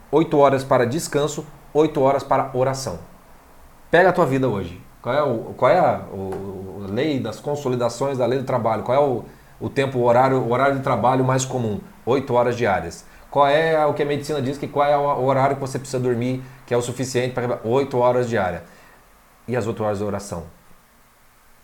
[0.10, 3.00] 8 horas para descanso, 8 horas para oração.
[3.92, 4.82] Pega a tua vida hoje.
[5.04, 8.82] Qual é, o, qual é a, o- lei das consolidações da lei do trabalho?
[8.84, 9.24] Qual é o,
[9.60, 11.80] o tempo, o horário, o horário de trabalho mais comum?
[12.06, 13.06] 8 horas diárias.
[13.30, 16.00] Qual é o que a medicina diz que qual é o horário que você precisa
[16.02, 18.62] dormir, que é o suficiente para 8 horas diárias?
[19.48, 20.44] E as 8 horas de oração?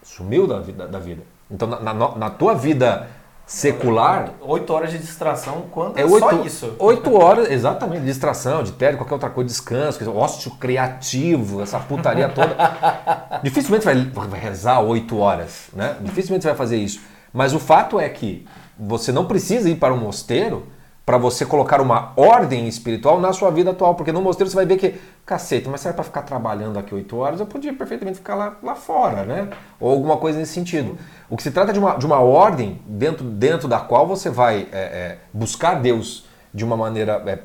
[0.04, 0.88] Sumiu da vida.
[0.88, 1.24] Da vida.
[1.50, 3.08] Então, na, na, na tua vida
[3.50, 6.76] secular, Oito horas de distração, quando é, é só oito, isso.
[6.78, 12.30] oito horas, exatamente, de distração, de tédio, qualquer outra coisa, descanso, ócio criativo, essa putaria
[12.30, 12.56] toda.
[13.42, 13.96] Dificilmente vai,
[14.28, 15.96] vai rezar oito horas, né?
[16.00, 17.02] Dificilmente vai fazer isso.
[17.34, 18.46] Mas o fato é que
[18.78, 20.68] você não precisa ir para um mosteiro
[21.10, 24.68] para você colocar uma ordem espiritual na sua vida atual, porque no mosteiro você vai
[24.68, 24.94] ver que,
[25.26, 27.40] cacete, mas será para ficar trabalhando aqui oito horas?
[27.40, 29.50] Eu podia perfeitamente ficar lá, lá fora, né?
[29.80, 31.00] Ou alguma coisa nesse sentido.
[31.28, 34.68] O que se trata de uma, de uma ordem dentro, dentro da qual você vai
[34.72, 37.40] é, é, buscar Deus de uma maneira, é,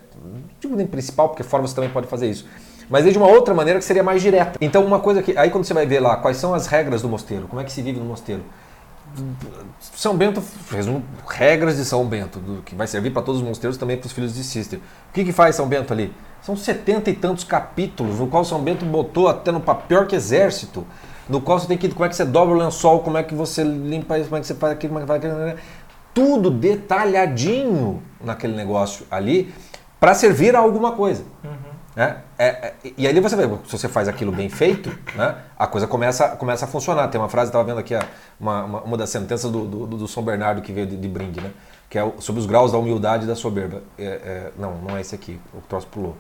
[0.68, 2.46] nem principal, porque fora você também pode fazer isso,
[2.90, 4.58] mas de uma outra maneira que seria mais direta.
[4.60, 5.38] Então, uma coisa que.
[5.38, 7.72] Aí quando você vai ver lá quais são as regras do mosteiro, como é que
[7.72, 8.42] se vive no mosteiro.
[9.80, 13.46] São Bento fez um, regras de São Bento, do, que vai servir para todos os
[13.46, 14.78] mosteiros também para os filhos de Cister.
[15.10, 16.12] O que, que faz São Bento ali?
[16.42, 20.86] São setenta e tantos capítulos, no qual São Bento botou até no papel que exército,
[21.28, 23.34] no qual você tem que como é que você dobra o lençol, como é que
[23.34, 25.58] você limpa isso, como é que você faz aquilo, como é que faz aquilo.
[26.12, 29.52] Tudo detalhadinho naquele negócio ali
[29.98, 31.24] para servir a alguma coisa.
[31.94, 32.16] Né?
[32.36, 35.86] É, é, e aí você vê, se você faz aquilo bem feito, né, a coisa
[35.86, 37.08] começa, começa a funcionar.
[37.08, 37.94] Tem uma frase, estava vendo aqui,
[38.38, 41.40] uma, uma, uma das sentenças do, do, do, São Bernardo que veio de, de brinde,
[41.40, 41.52] né,
[41.88, 43.82] que é sobre os graus da humildade e da soberba.
[43.96, 46.16] É, é, não, não é esse aqui, o troço pulou.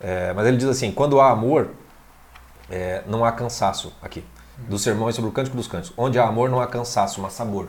[0.00, 1.70] É, mas ele diz assim, quando há amor,
[3.06, 4.24] não há cansaço aqui.
[4.56, 5.92] Dos sermões sobre o cântico dos cânticos.
[5.96, 7.68] Onde há amor, não há cansaço, mas sabor.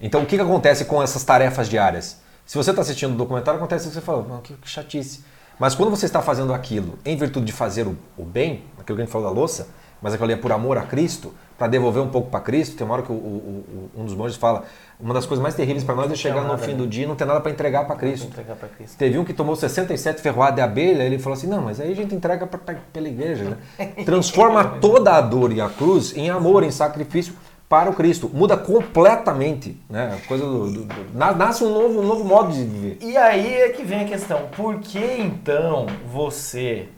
[0.00, 2.20] Então, o que, que acontece com essas tarefas diárias?
[2.44, 5.24] Se você está assistindo o documentário, acontece que você fala, que chatice.
[5.60, 9.02] Mas quando você está fazendo aquilo em virtude de fazer o, o bem, aquilo que
[9.02, 9.68] a gente falou da louça,
[10.00, 12.86] mas aquilo ali é por amor a Cristo, para devolver um pouco para Cristo, tem
[12.86, 14.64] uma hora que o, o, um dos monges fala,
[14.98, 17.14] uma das coisas mais terríveis para nós é chegar no fim do dia e não
[17.14, 18.28] ter nada para entregar para Cristo.
[18.68, 18.96] Cristo.
[18.96, 21.94] Teve um que tomou 67 ferroadas de abelha, ele falou assim, não, mas aí a
[21.94, 23.44] gente entrega pra, pela igreja.
[23.78, 23.86] Né?
[24.06, 27.34] Transforma toda a dor e a cruz em amor, em sacrifício
[27.70, 28.28] para o Cristo.
[28.34, 30.20] Muda completamente, né?
[30.26, 32.98] Coisa do, do, do, nasce um novo, um novo modo de viver.
[33.00, 36.88] E aí é que vem a questão, por que então você,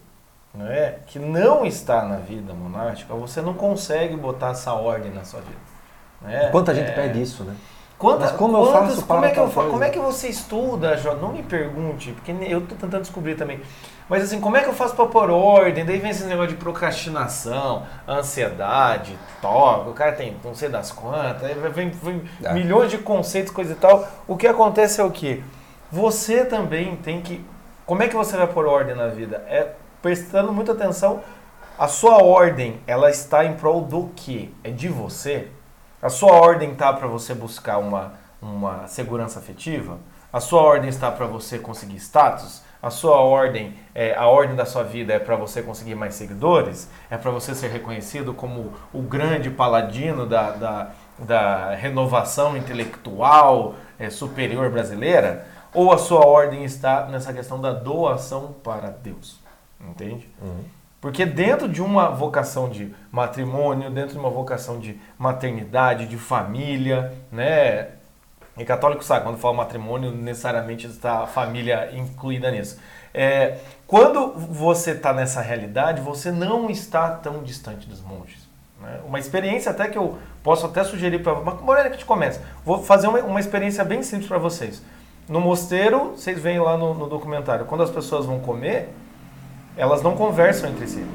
[0.54, 5.24] não é, que não está na vida monástica, você não consegue botar essa ordem na
[5.24, 5.60] sua vida?
[6.22, 6.48] Né?
[6.50, 6.94] Quanta gente é...
[6.94, 7.54] pede isso, né?
[7.98, 9.68] Quanta, Mas como eu faço como é que eu faço?
[9.68, 11.14] Como é que você estuda, Jó?
[11.14, 13.60] Não me pergunte, porque eu estou tentando descobrir também.
[14.12, 15.86] Mas assim, como é que eu faço para pôr ordem?
[15.86, 21.44] Daí vem esse negócio de procrastinação, ansiedade, toque, o cara tem não sei das quantas,
[21.44, 22.52] aí vem, vem é.
[22.52, 24.06] milhões de conceitos, coisa e tal.
[24.28, 25.42] O que acontece é o que?
[25.90, 27.42] Você também tem que.
[27.86, 29.46] Como é que você vai pôr ordem na vida?
[29.48, 31.22] É prestando muita atenção.
[31.78, 34.50] A sua ordem, ela está em prol do quê?
[34.62, 35.48] É de você?
[36.02, 39.96] A sua ordem está para você buscar uma, uma segurança afetiva?
[40.30, 42.62] A sua ordem está para você conseguir status?
[42.82, 46.90] A sua ordem, é, a ordem da sua vida é para você conseguir mais seguidores?
[47.08, 54.10] É para você ser reconhecido como o grande paladino da, da, da renovação intelectual é,
[54.10, 55.46] superior brasileira?
[55.72, 59.38] Ou a sua ordem está nessa questão da doação para Deus?
[59.80, 60.28] Entende?
[60.42, 60.64] Uhum.
[61.00, 67.12] Porque dentro de uma vocação de matrimônio, dentro de uma vocação de maternidade, de família,
[67.30, 67.90] né?
[68.56, 72.78] E católico sabe, quando fala matrimônio, necessariamente está a família incluída nisso.
[73.14, 78.46] É, quando você está nessa realidade, você não está tão distante dos monges.
[78.80, 79.00] Né?
[79.06, 82.42] Uma experiência até que eu posso até sugerir para uma Morena que te começa.
[82.64, 84.82] Vou fazer uma, uma experiência bem simples para vocês.
[85.28, 88.90] No mosteiro, vocês veem lá no, no documentário, quando as pessoas vão comer,
[89.76, 91.06] elas não conversam entre si.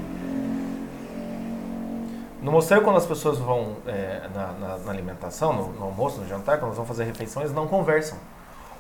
[2.42, 6.28] No mosteiro, quando as pessoas vão é, na, na, na, alimentação, no, no, almoço, no
[6.28, 8.18] jantar, quando elas vão fazer refeição, eles não conversam.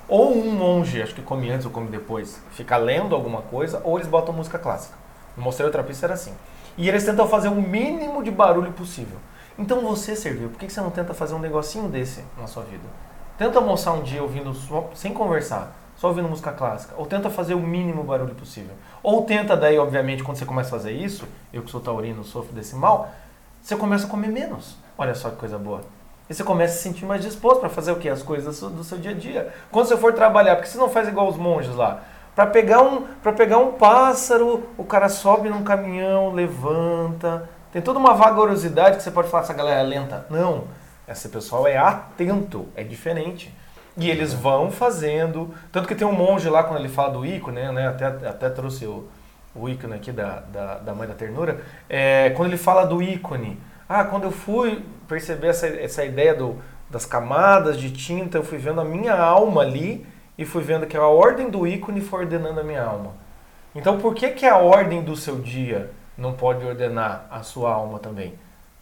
[0.07, 3.97] Ou um monge, acho que come antes ou come depois, fica lendo alguma coisa, ou
[3.97, 4.95] eles botam música clássica.
[5.35, 6.33] No mosteiro trapista era assim.
[6.77, 9.17] E eles tentam fazer o mínimo de barulho possível.
[9.57, 12.83] Então você serviu, por que você não tenta fazer um negocinho desse na sua vida?
[13.39, 16.93] Tenta almoçar um dia ouvindo, só, sem conversar, só ouvindo música clássica.
[16.95, 18.75] Ou tenta fazer o mínimo barulho possível.
[19.01, 22.53] Ou tenta daí, obviamente, quando você começa a fazer isso, eu que sou taurino, sofro
[22.53, 23.09] desse mal,
[23.67, 24.77] você começa a comer menos.
[24.97, 25.81] Olha só que coisa boa.
[26.29, 28.07] E você começa a se sentir mais disposto para fazer o quê?
[28.07, 29.53] As coisas do seu dia a dia.
[29.69, 32.01] Quando você for trabalhar, porque você não faz igual os monges lá.
[32.33, 33.01] Para pegar, um,
[33.35, 37.49] pegar um pássaro, o cara sobe num caminhão, levanta.
[37.69, 40.25] Tem toda uma vagarosidade que você pode falar, essa galera é lenta.
[40.29, 40.63] Não.
[41.05, 43.53] Esse pessoal é atento, é diferente.
[43.97, 45.53] E eles vão fazendo.
[45.73, 47.89] Tanto que tem um monge lá, quando ele fala do ícone, né?
[47.89, 49.09] Até, até trouxe o,
[49.57, 53.59] o ícone aqui da, da, da Mãe da Ternura, é, quando ele fala do ícone,
[53.89, 56.57] ah, quando eu fui perceber essa, essa ideia do,
[56.89, 60.05] das camadas de tinta, eu fui vendo a minha alma ali
[60.37, 63.13] e fui vendo que a ordem do ícone foi ordenando a minha alma.
[63.73, 67.99] Então, por que, que a ordem do seu dia não pode ordenar a sua alma
[67.99, 68.33] também?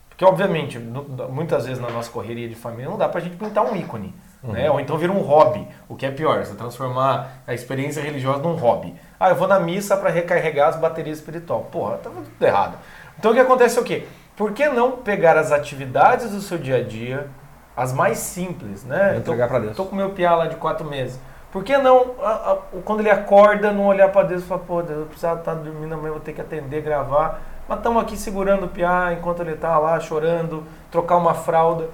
[0.09, 3.75] Porque, obviamente, muitas vezes na nossa correria de família não dá pra gente pintar um
[3.75, 4.13] ícone.
[4.45, 4.53] Uhum.
[4.53, 4.69] Né?
[4.69, 8.55] Ou então vira um hobby, o que é pior, você transformar a experiência religiosa num
[8.55, 8.93] hobby.
[9.19, 11.67] Ah, eu vou na missa para recarregar as baterias espiritual.
[11.71, 12.77] Porra, tá tudo errado.
[13.17, 14.05] Então o que acontece é o quê?
[14.35, 17.27] Por que não pegar as atividades do seu dia a dia,
[17.75, 19.17] as mais simples, né?
[19.17, 19.75] Entregar para Deus.
[19.75, 21.19] Tô com meu piá lá de quatro meses.
[21.51, 24.81] Por que não, a, a, quando ele acorda, não olhar para Deus e falar, pô,
[24.81, 27.41] Deus, eu precisava estar tá dormindo amanhã, vou ter que atender, gravar.
[27.67, 31.87] Mas estamos aqui segurando o piá enquanto ele está lá chorando, trocar uma fralda.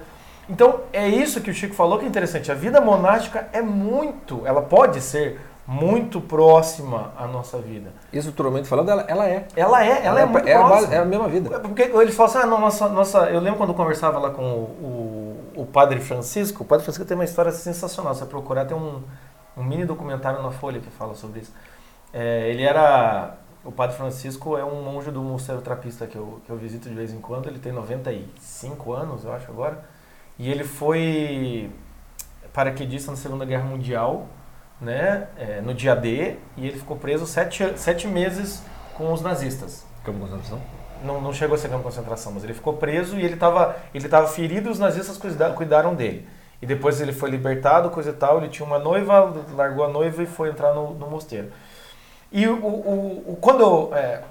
[0.51, 2.51] Então, é isso que o Chico falou que é interessante.
[2.51, 7.93] A vida monástica é muito, ela pode ser muito próxima à nossa vida.
[8.11, 9.47] Estruturalmente falando, ela, ela é.
[9.55, 10.91] Ela é, ela, ela é, é, muito é próxima.
[10.91, 11.57] A, é a mesma vida.
[11.61, 14.43] Porque ele fala assim, ah, não, nossa, nossa, eu lembro quando eu conversava lá com
[14.43, 18.75] o, o, o Padre Francisco, o Padre Francisco tem uma história sensacional, você procurar, tem
[18.75, 19.01] um,
[19.55, 21.53] um mini documentário na Folha que fala sobre isso.
[22.11, 26.51] É, ele era, o Padre Francisco é um monge do Mosteiro Trapista que eu, que
[26.51, 30.00] eu visito de vez em quando, ele tem 95 anos, eu acho, agora.
[30.41, 31.69] E ele foi
[32.51, 34.25] paraquedista na Segunda Guerra Mundial,
[34.81, 38.63] né, é, no dia D, e ele ficou preso sete, sete meses
[38.95, 39.85] com os nazistas.
[40.03, 40.59] Campo de concentração?
[41.05, 43.75] Não, não chegou a ser campo de concentração, mas ele ficou preso e ele estava
[43.93, 45.15] ele tava ferido e os nazistas
[45.55, 46.27] cuidaram dele.
[46.59, 50.23] E depois ele foi libertado, coisa e tal, ele tinha uma noiva, largou a noiva
[50.23, 51.51] e foi entrar no, no mosteiro.
[52.31, 54.23] E o, o, o quando eu, é,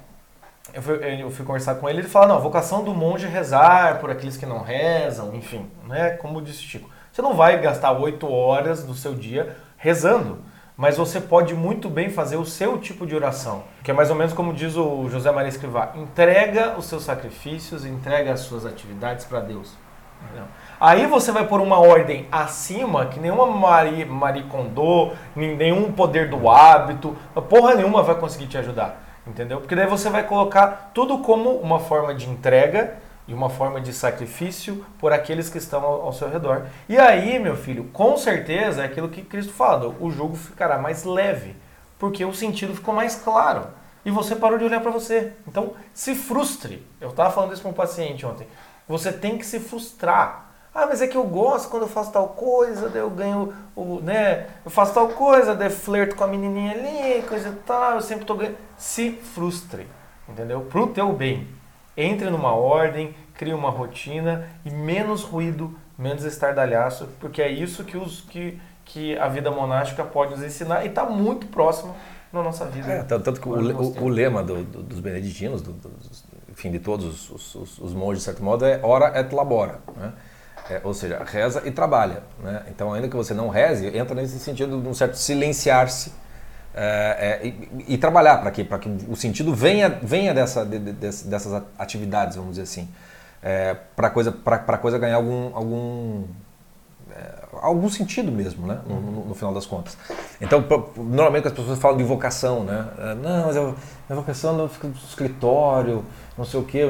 [0.72, 3.28] eu fui, eu fui conversar com ele, ele fala, não, a vocação do monge é
[3.28, 6.10] rezar por aqueles que não rezam, enfim, né?
[6.10, 6.88] Como disse Chico.
[7.12, 10.38] Você não vai gastar oito horas do seu dia rezando,
[10.76, 14.16] mas você pode muito bem fazer o seu tipo de oração, que é mais ou
[14.16, 19.24] menos como diz o José Maria Escrivá, entrega os seus sacrifícios, entrega as suas atividades
[19.24, 19.74] para Deus.
[20.22, 20.44] Entendeu?
[20.78, 26.48] Aí você vai por uma ordem acima, que nenhuma Marie, Marie Kondo, nenhum poder do
[26.48, 27.16] hábito,
[27.48, 29.09] porra nenhuma vai conseguir te ajudar.
[29.30, 29.60] Entendeu?
[29.60, 33.92] Porque daí você vai colocar tudo como uma forma de entrega e uma forma de
[33.92, 36.66] sacrifício por aqueles que estão ao, ao, seu redor.
[36.88, 41.04] E aí, meu filho, com certeza é aquilo que Cristo fala: o jugo ficará mais
[41.04, 41.54] leve,
[41.96, 43.68] porque o sentido ficou mais claro.
[44.04, 45.32] E você parou de olhar para você.
[45.46, 46.84] Então, se frustre.
[47.00, 48.48] Eu estava falando isso para um paciente ontem.
[48.88, 50.49] Você tem que se frustrar.
[50.74, 54.00] Ah, mas é que eu gosto quando eu faço tal coisa, daí eu ganho, o,
[54.00, 54.46] né?
[54.64, 58.24] Eu faço tal coisa, daí flerto com a menininha ali, coisa e tal, eu sempre
[58.24, 58.56] tô ganhando.
[58.78, 59.88] Se frustre,
[60.28, 60.60] entendeu?
[60.60, 61.48] Pro teu bem.
[61.96, 67.96] Entre numa ordem, crie uma rotina e menos ruído, menos estardalhaço, porque é isso que,
[67.96, 71.96] os, que, que a vida monástica pode nos ensinar e está muito próximo
[72.32, 72.92] na nossa vida.
[72.92, 75.74] É, tanto que o, o, o, lema do, do, dos beneditinos, do,
[76.48, 79.80] enfim, de todos os, os, os, monges, de certo modo, é ora et labora.
[79.96, 80.12] Né?
[80.68, 82.22] É, ou seja, reza e trabalha.
[82.42, 82.62] Né?
[82.68, 86.12] Então, ainda que você não reze, entra nesse sentido de um certo silenciar-se
[86.74, 90.92] é, é, e, e, trabalhar para que, que o sentido venha, venha dessa, de, de,
[90.92, 92.88] dessas atividades, vamos dizer assim,
[93.42, 94.30] é, para a coisa,
[94.80, 96.24] coisa ganhar algum, algum,
[97.60, 98.80] algum sentido mesmo, né?
[98.86, 99.96] No, no, no, final das contas.
[100.40, 100.64] Então,
[100.96, 102.88] normalmente as pessoas falam de vocação, né?
[102.98, 103.74] É, não, mas eu,
[104.08, 106.04] minha vocação não fica no escritório,
[106.36, 106.82] não sei o quê.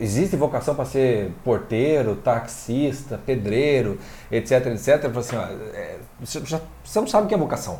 [0.00, 3.98] Existe vocação para ser porteiro, taxista, pedreiro,
[4.30, 5.16] etc, etc.
[5.16, 5.42] Assim, ó,
[5.74, 7.78] é, você, já, você não sabe o que é vocação.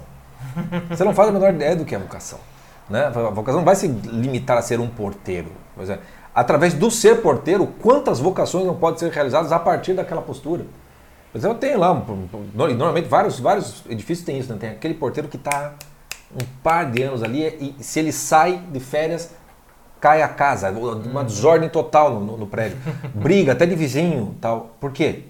[0.91, 2.39] Você não faz a menor ideia do que é vocação.
[2.89, 3.07] Né?
[3.07, 5.51] A vocação não vai se limitar a ser um porteiro.
[5.75, 6.03] Por exemplo,
[6.35, 10.65] através do ser porteiro, quantas vocações não podem ser realizadas a partir daquela postura?
[11.37, 11.93] Por exemplo, tem lá,
[12.55, 14.59] normalmente vários, vários edifícios têm isso, né?
[14.59, 15.75] tem aquele porteiro que está
[16.35, 19.35] um par de anos ali e se ele sai de férias,
[20.01, 22.79] cai a casa, uma desordem total no, no, prédio,
[23.15, 24.77] briga até de vizinho, tal.
[24.81, 25.25] Por quê?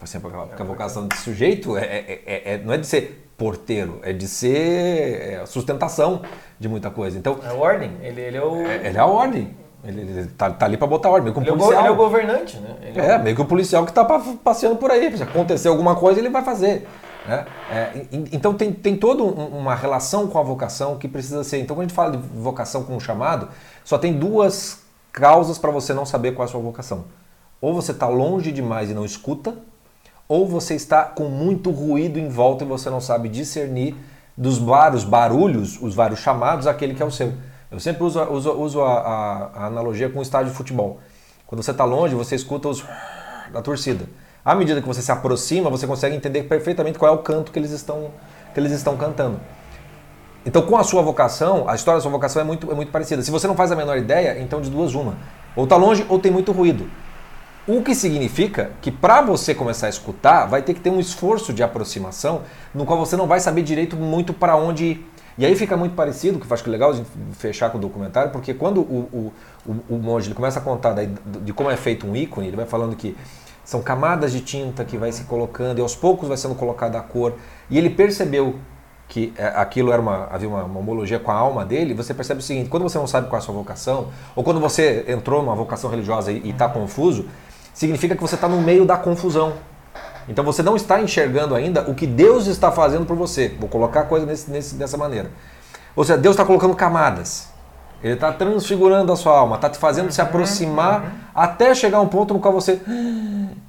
[0.00, 4.00] Assim, porque a vocação desse sujeito é, é, é, é, não é de ser porteiro,
[4.02, 6.22] é de ser é, sustentação
[6.58, 7.16] de muita coisa.
[7.16, 8.66] Então, é a ordem, ele, ele é o...
[8.66, 9.61] É, ele é a ordem.
[9.84, 11.72] Ele, ele tá, tá, ali para botar ordem, meio que um ele policial.
[11.72, 12.76] É o, ele é o governante, né?
[12.82, 14.04] Ele é, meio que um policial que está
[14.44, 15.16] passeando por aí.
[15.16, 16.86] Se acontecer alguma coisa, ele vai fazer.
[17.26, 17.44] Né?
[17.70, 21.58] É, então tem, tem toda uma relação com a vocação que precisa ser.
[21.58, 23.48] Então quando a gente fala de vocação com um chamado,
[23.84, 24.80] só tem duas
[25.12, 27.04] causas para você não saber qual é a sua vocação.
[27.60, 29.54] Ou você está longe demais e não escuta,
[30.28, 33.94] ou você está com muito ruído em volta e você não sabe discernir
[34.36, 37.32] dos vários barulhos, os vários chamados, aquele que é o seu.
[37.72, 41.00] Eu sempre uso, uso, uso a, a, a analogia com o estádio de futebol.
[41.46, 42.84] Quando você está longe, você escuta os
[43.50, 44.04] da torcida.
[44.44, 47.58] À medida que você se aproxima, você consegue entender perfeitamente qual é o canto que
[47.58, 48.10] eles estão,
[48.52, 49.40] que eles estão cantando.
[50.44, 53.22] Então, com a sua vocação, a história da sua vocação é muito, é muito parecida.
[53.22, 55.16] Se você não faz a menor ideia, então de duas uma.
[55.56, 56.90] Ou está longe ou tem muito ruído.
[57.66, 61.52] O que significa que para você começar a escutar, vai ter que ter um esforço
[61.52, 62.42] de aproximação
[62.74, 65.11] no qual você não vai saber direito muito para onde ir.
[65.38, 67.80] E aí fica muito parecido, que eu acho que é legal de fechar com o
[67.80, 69.32] documentário, porque quando o, o,
[69.66, 71.10] o, o monge ele começa a contar daí,
[71.42, 73.16] de como é feito um ícone, ele vai falando que
[73.64, 77.02] são camadas de tinta que vai se colocando e aos poucos vai sendo colocada a
[77.02, 77.34] cor.
[77.70, 78.56] E ele percebeu
[79.08, 82.40] que é, aquilo era uma, havia uma, uma, homologia com a alma dele, você percebe
[82.40, 85.42] o seguinte, quando você não sabe qual é a sua vocação, ou quando você entrou
[85.42, 87.26] numa vocação religiosa e está confuso,
[87.74, 89.52] significa que você está no meio da confusão.
[90.28, 93.48] Então você não está enxergando ainda o que Deus está fazendo por você.
[93.58, 95.30] Vou colocar a coisa nesse, nesse, dessa maneira.
[95.94, 97.52] Ou seja, Deus está colocando camadas.
[98.02, 101.10] Ele está transfigurando a sua alma, está te fazendo se aproximar uhum.
[101.34, 102.80] até chegar a um ponto no qual você.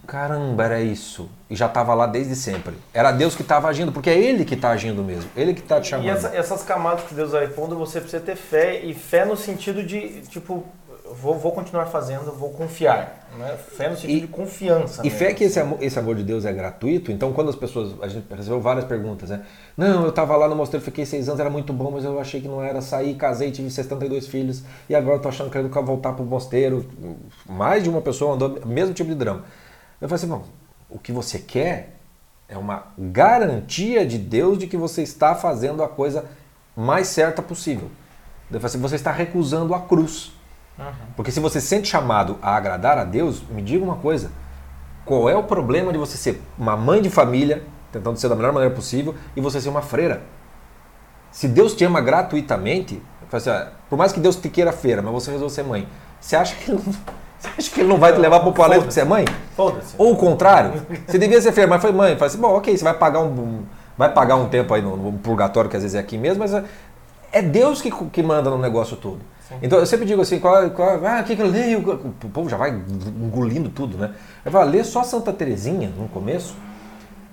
[0.07, 1.29] Caramba, era isso.
[1.49, 2.73] E já estava lá desde sempre.
[2.91, 5.29] Era Deus que estava agindo, porque é Ele que está agindo mesmo.
[5.35, 6.07] Ele que está te chamando.
[6.07, 8.79] E essa, essas camadas que Deus vai pondo, você precisa ter fé.
[8.83, 10.65] E fé no sentido de, tipo,
[11.13, 13.27] vou, vou continuar fazendo, vou confiar.
[13.37, 13.57] Né?
[13.57, 15.01] Fé no sentido e, de confiança.
[15.01, 15.19] E mesmo.
[15.19, 17.11] fé que esse amor, esse amor de Deus é gratuito.
[17.11, 17.95] Então, quando as pessoas.
[18.01, 19.45] A gente recebeu várias perguntas, né?
[19.77, 22.41] Não, eu estava lá no mosteiro, fiquei seis anos, era muito bom, mas eu achei
[22.41, 22.81] que não era.
[22.81, 26.25] Saí, casei, tive 72 filhos e agora estou achando que eu quero voltar para o
[26.25, 26.85] mosteiro.
[27.45, 29.43] Mais de uma pessoa andou, mesmo tipo de drama.
[30.01, 30.43] Eu falei assim, bom,
[30.89, 31.95] o que você quer
[32.47, 36.25] é uma garantia de Deus de que você está fazendo a coisa
[36.75, 37.89] mais certa possível.
[38.51, 40.32] Eu falei assim, você está recusando a cruz.
[40.77, 40.91] Uhum.
[41.15, 44.31] Porque se você se sente chamado a agradar a Deus, me diga uma coisa:
[45.05, 48.53] qual é o problema de você ser uma mãe de família, tentando ser da melhor
[48.53, 50.21] maneira possível, e você ser uma freira?
[51.31, 53.01] Se Deus te ama gratuitamente,
[53.31, 53.49] assim,
[53.89, 55.87] por mais que Deus te queira feira, mas você resolve ser mãe,
[56.19, 56.93] você acha que ele não,
[57.39, 59.25] você acha que ele não vai te levar para o planeta porque você é mãe?
[59.55, 59.95] Foda-se.
[59.97, 60.85] Ou o contrário?
[61.07, 62.15] Você devia ser feira, mas foi mãe.
[62.15, 63.63] Fala assim, bom, ok, você vai pagar um, um
[63.97, 66.53] vai pagar um tempo aí no, no, purgatório, que às vezes é aqui mesmo, mas
[66.53, 66.63] é,
[67.31, 69.19] é Deus que, que manda no negócio todo.
[69.61, 71.79] Então eu sempre digo assim, qual, qual, ah, o que, que eu leio?
[71.79, 74.13] O povo já vai engolindo tudo, né?
[74.43, 76.55] Eu falo, lê só Santa Terezinha no começo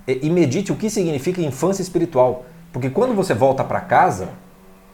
[0.07, 2.45] e, e medite o que significa infância espiritual.
[2.71, 4.29] Porque quando você volta para casa,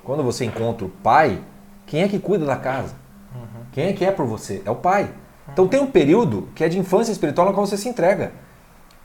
[0.04, 1.40] quando você encontra o pai,
[1.86, 2.96] quem é que cuida da casa?
[3.36, 3.62] Uhum.
[3.72, 4.62] Quem é que é por você?
[4.66, 5.10] É o pai.
[5.52, 8.32] Então tem um período que é de infância espiritual no qual você se entrega.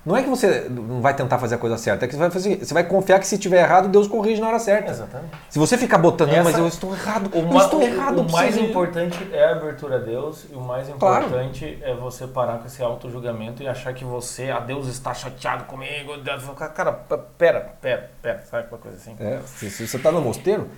[0.05, 2.31] Não é que você não vai tentar fazer a coisa certa, é que você vai,
[2.31, 4.91] fazer, você vai confiar que se tiver errado, Deus corrige na hora certa.
[4.91, 5.31] Exatamente.
[5.49, 8.19] Se você ficar botando, Essa, mas eu estou errado, o eu estou errado.
[8.19, 11.93] O, o mais importante é a abertura a Deus e o mais importante claro.
[11.93, 16.17] é você parar com esse auto-julgamento e achar que você, a Deus está chateado comigo.
[16.17, 16.43] Deus,
[16.75, 16.93] cara,
[17.39, 19.15] pera, pera, pera, sabe aquela coisa assim?
[19.21, 20.69] É, se, se você está no mosteiro,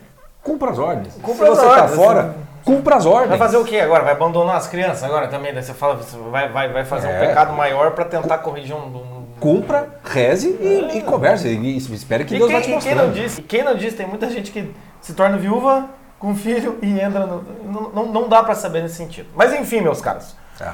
[0.44, 1.14] cumpra as ordens.
[1.14, 2.46] Cumpra se você está fora, assim.
[2.62, 3.30] cumpra as ordens.
[3.30, 4.04] Vai fazer o quê agora?
[4.04, 5.54] Vai abandonar as crianças agora também?
[5.54, 7.16] Daí você fala, você vai, vai, vai fazer é.
[7.16, 11.48] um pecado maior para tentar corrigir um, um cumpra, reze e, e converse.
[11.48, 12.94] E espere que e Deus quem, vai te mostrar.
[12.94, 16.78] Quem não disse, quem não disse, tem muita gente que se torna viúva com filho
[16.82, 17.44] e entra no.
[17.64, 19.28] Não, não, não dá para saber nesse sentido.
[19.34, 20.34] Mas enfim, meus caros.
[20.60, 20.72] É.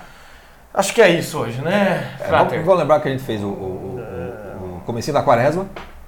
[0.73, 2.17] Acho que é isso hoje, né?
[2.21, 5.67] É, vamos, vamos, lembrar que a gente fez o, o, o, o comecinho da quaresma.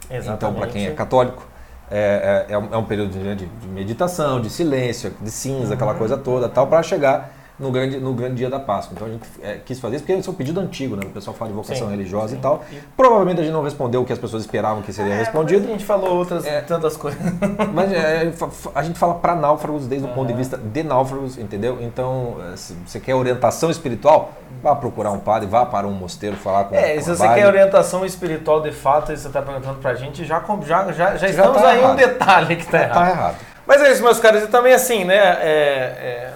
[0.09, 0.37] Exatamente.
[0.37, 1.45] Então, para quem é católico,
[1.91, 5.75] é, é, é, um, é um período de, de, meditação, de silêncio, de cinza, uhum.
[5.75, 8.95] aquela coisa toda, tal, para chegar no grande, no grande dia da Páscoa.
[8.97, 11.03] Então a gente é, quis fazer isso porque isso é um pedido antigo, né?
[11.07, 12.37] O pessoal fala de vocação sim, religiosa sim.
[12.37, 12.65] e tal.
[12.97, 15.69] Provavelmente a gente não respondeu o que as pessoas esperavam que seria é, respondido.
[15.69, 17.21] A gente falou outras é, tantas coisas.
[17.73, 18.33] Mas é,
[18.75, 21.79] a gente fala para náufragos desde o ponto de vista de náufragos, entendeu?
[21.81, 26.37] Então, é, se você quer orientação espiritual, vá procurar um padre, vá para um mosteiro
[26.37, 29.93] falar com É, se você quer orientação espiritual de fato, e você está perguntando para
[29.93, 31.93] a gente, já, já, já, já estamos tá aí errado.
[31.93, 32.95] um detalhe que está errado.
[32.95, 33.37] Tá errado.
[33.65, 34.43] Mas é isso, meus caras.
[34.43, 36.33] E também assim, né?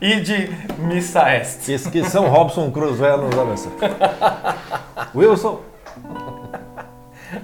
[0.00, 0.48] E de
[0.78, 1.64] missa est.
[1.64, 3.72] Que, que São Robson Cruz vai nos abençoe.
[5.14, 5.60] Wilson.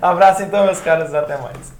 [0.00, 1.72] Abraço então, meus caros, até mais.